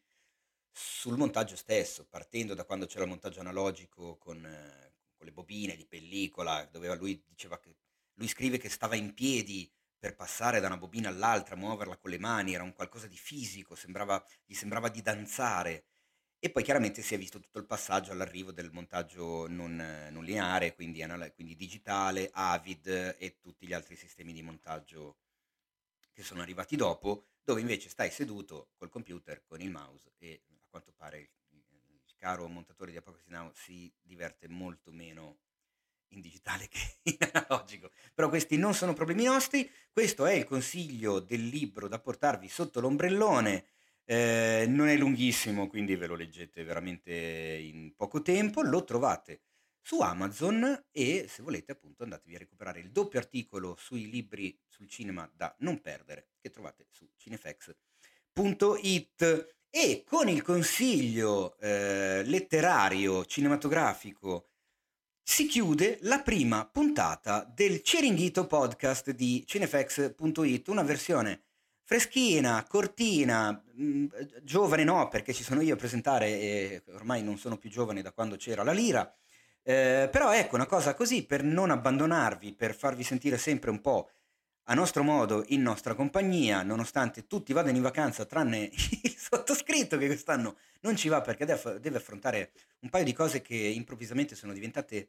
[0.72, 5.76] sul montaggio stesso, partendo da quando c'era il montaggio analogico con, eh, con le bobine
[5.76, 7.76] di pellicola, dove lui diceva che
[8.22, 9.70] lui scrive che stava in piedi
[10.02, 13.76] per passare da una bobina all'altra, muoverla con le mani, era un qualcosa di fisico,
[13.76, 15.86] sembrava, gli sembrava di danzare.
[16.40, 19.76] E poi chiaramente si è visto tutto il passaggio all'arrivo del montaggio non,
[20.10, 25.18] non lineare, quindi, quindi, digitale, Avid e tutti gli altri sistemi di montaggio
[26.12, 30.66] che sono arrivati dopo, dove invece stai seduto col computer, con il mouse e a
[30.68, 35.42] quanto pare il, il caro montatore di Apocalypse Now si diverte molto meno
[36.12, 36.80] in digitale che
[37.12, 37.92] in analogico.
[38.14, 42.80] Però questi non sono problemi nostri, questo è il consiglio del libro da portarvi sotto
[42.80, 43.66] l'ombrellone
[44.06, 48.62] Eh, non è lunghissimo, quindi ve lo leggete veramente in poco tempo.
[48.62, 49.44] Lo trovate
[49.82, 54.88] su Amazon e se volete appunto andatevi a recuperare il doppio articolo sui libri sul
[54.90, 57.86] cinema da non perdere che trovate su cinefx.it
[59.70, 64.50] e con il consiglio eh, letterario cinematografico
[65.32, 71.44] si chiude la prima puntata del Ciringhito podcast di cinefx.it, una versione
[71.84, 74.06] freschina, cortina, mh, mm,
[74.44, 78.12] giovane no perché ci sono io a presentare e ormai non sono più giovane da
[78.12, 79.10] quando c'era la lira,
[79.64, 84.10] eh, però ecco una cosa così per non abbandonarvi, per farvi sentire sempre un po'
[84.66, 88.70] a nostro modo in nostra compagnia, nonostante tutti vadano in vacanza tranne
[89.04, 92.52] il sottoscritto che quest'anno non ci va perché deve affrontare
[92.82, 95.08] un paio di cose che improvvisamente sono diventate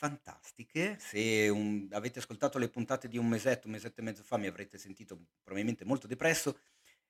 [0.00, 0.96] fantastiche.
[0.98, 4.46] Se un, avete ascoltato le puntate di un mesetto, un mesetto e mezzo fa mi
[4.46, 6.58] avrete sentito probabilmente molto depresso.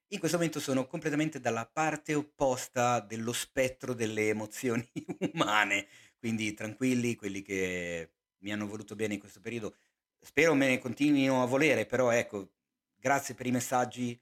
[0.09, 4.91] In questo momento sono completamente dalla parte opposta dello spettro delle emozioni
[5.35, 5.87] umane
[6.19, 9.75] quindi tranquilli, quelli che mi hanno voluto bene in questo periodo,
[10.21, 12.53] spero me ne continuino a volere, però ecco,
[12.95, 14.21] grazie per i messaggi.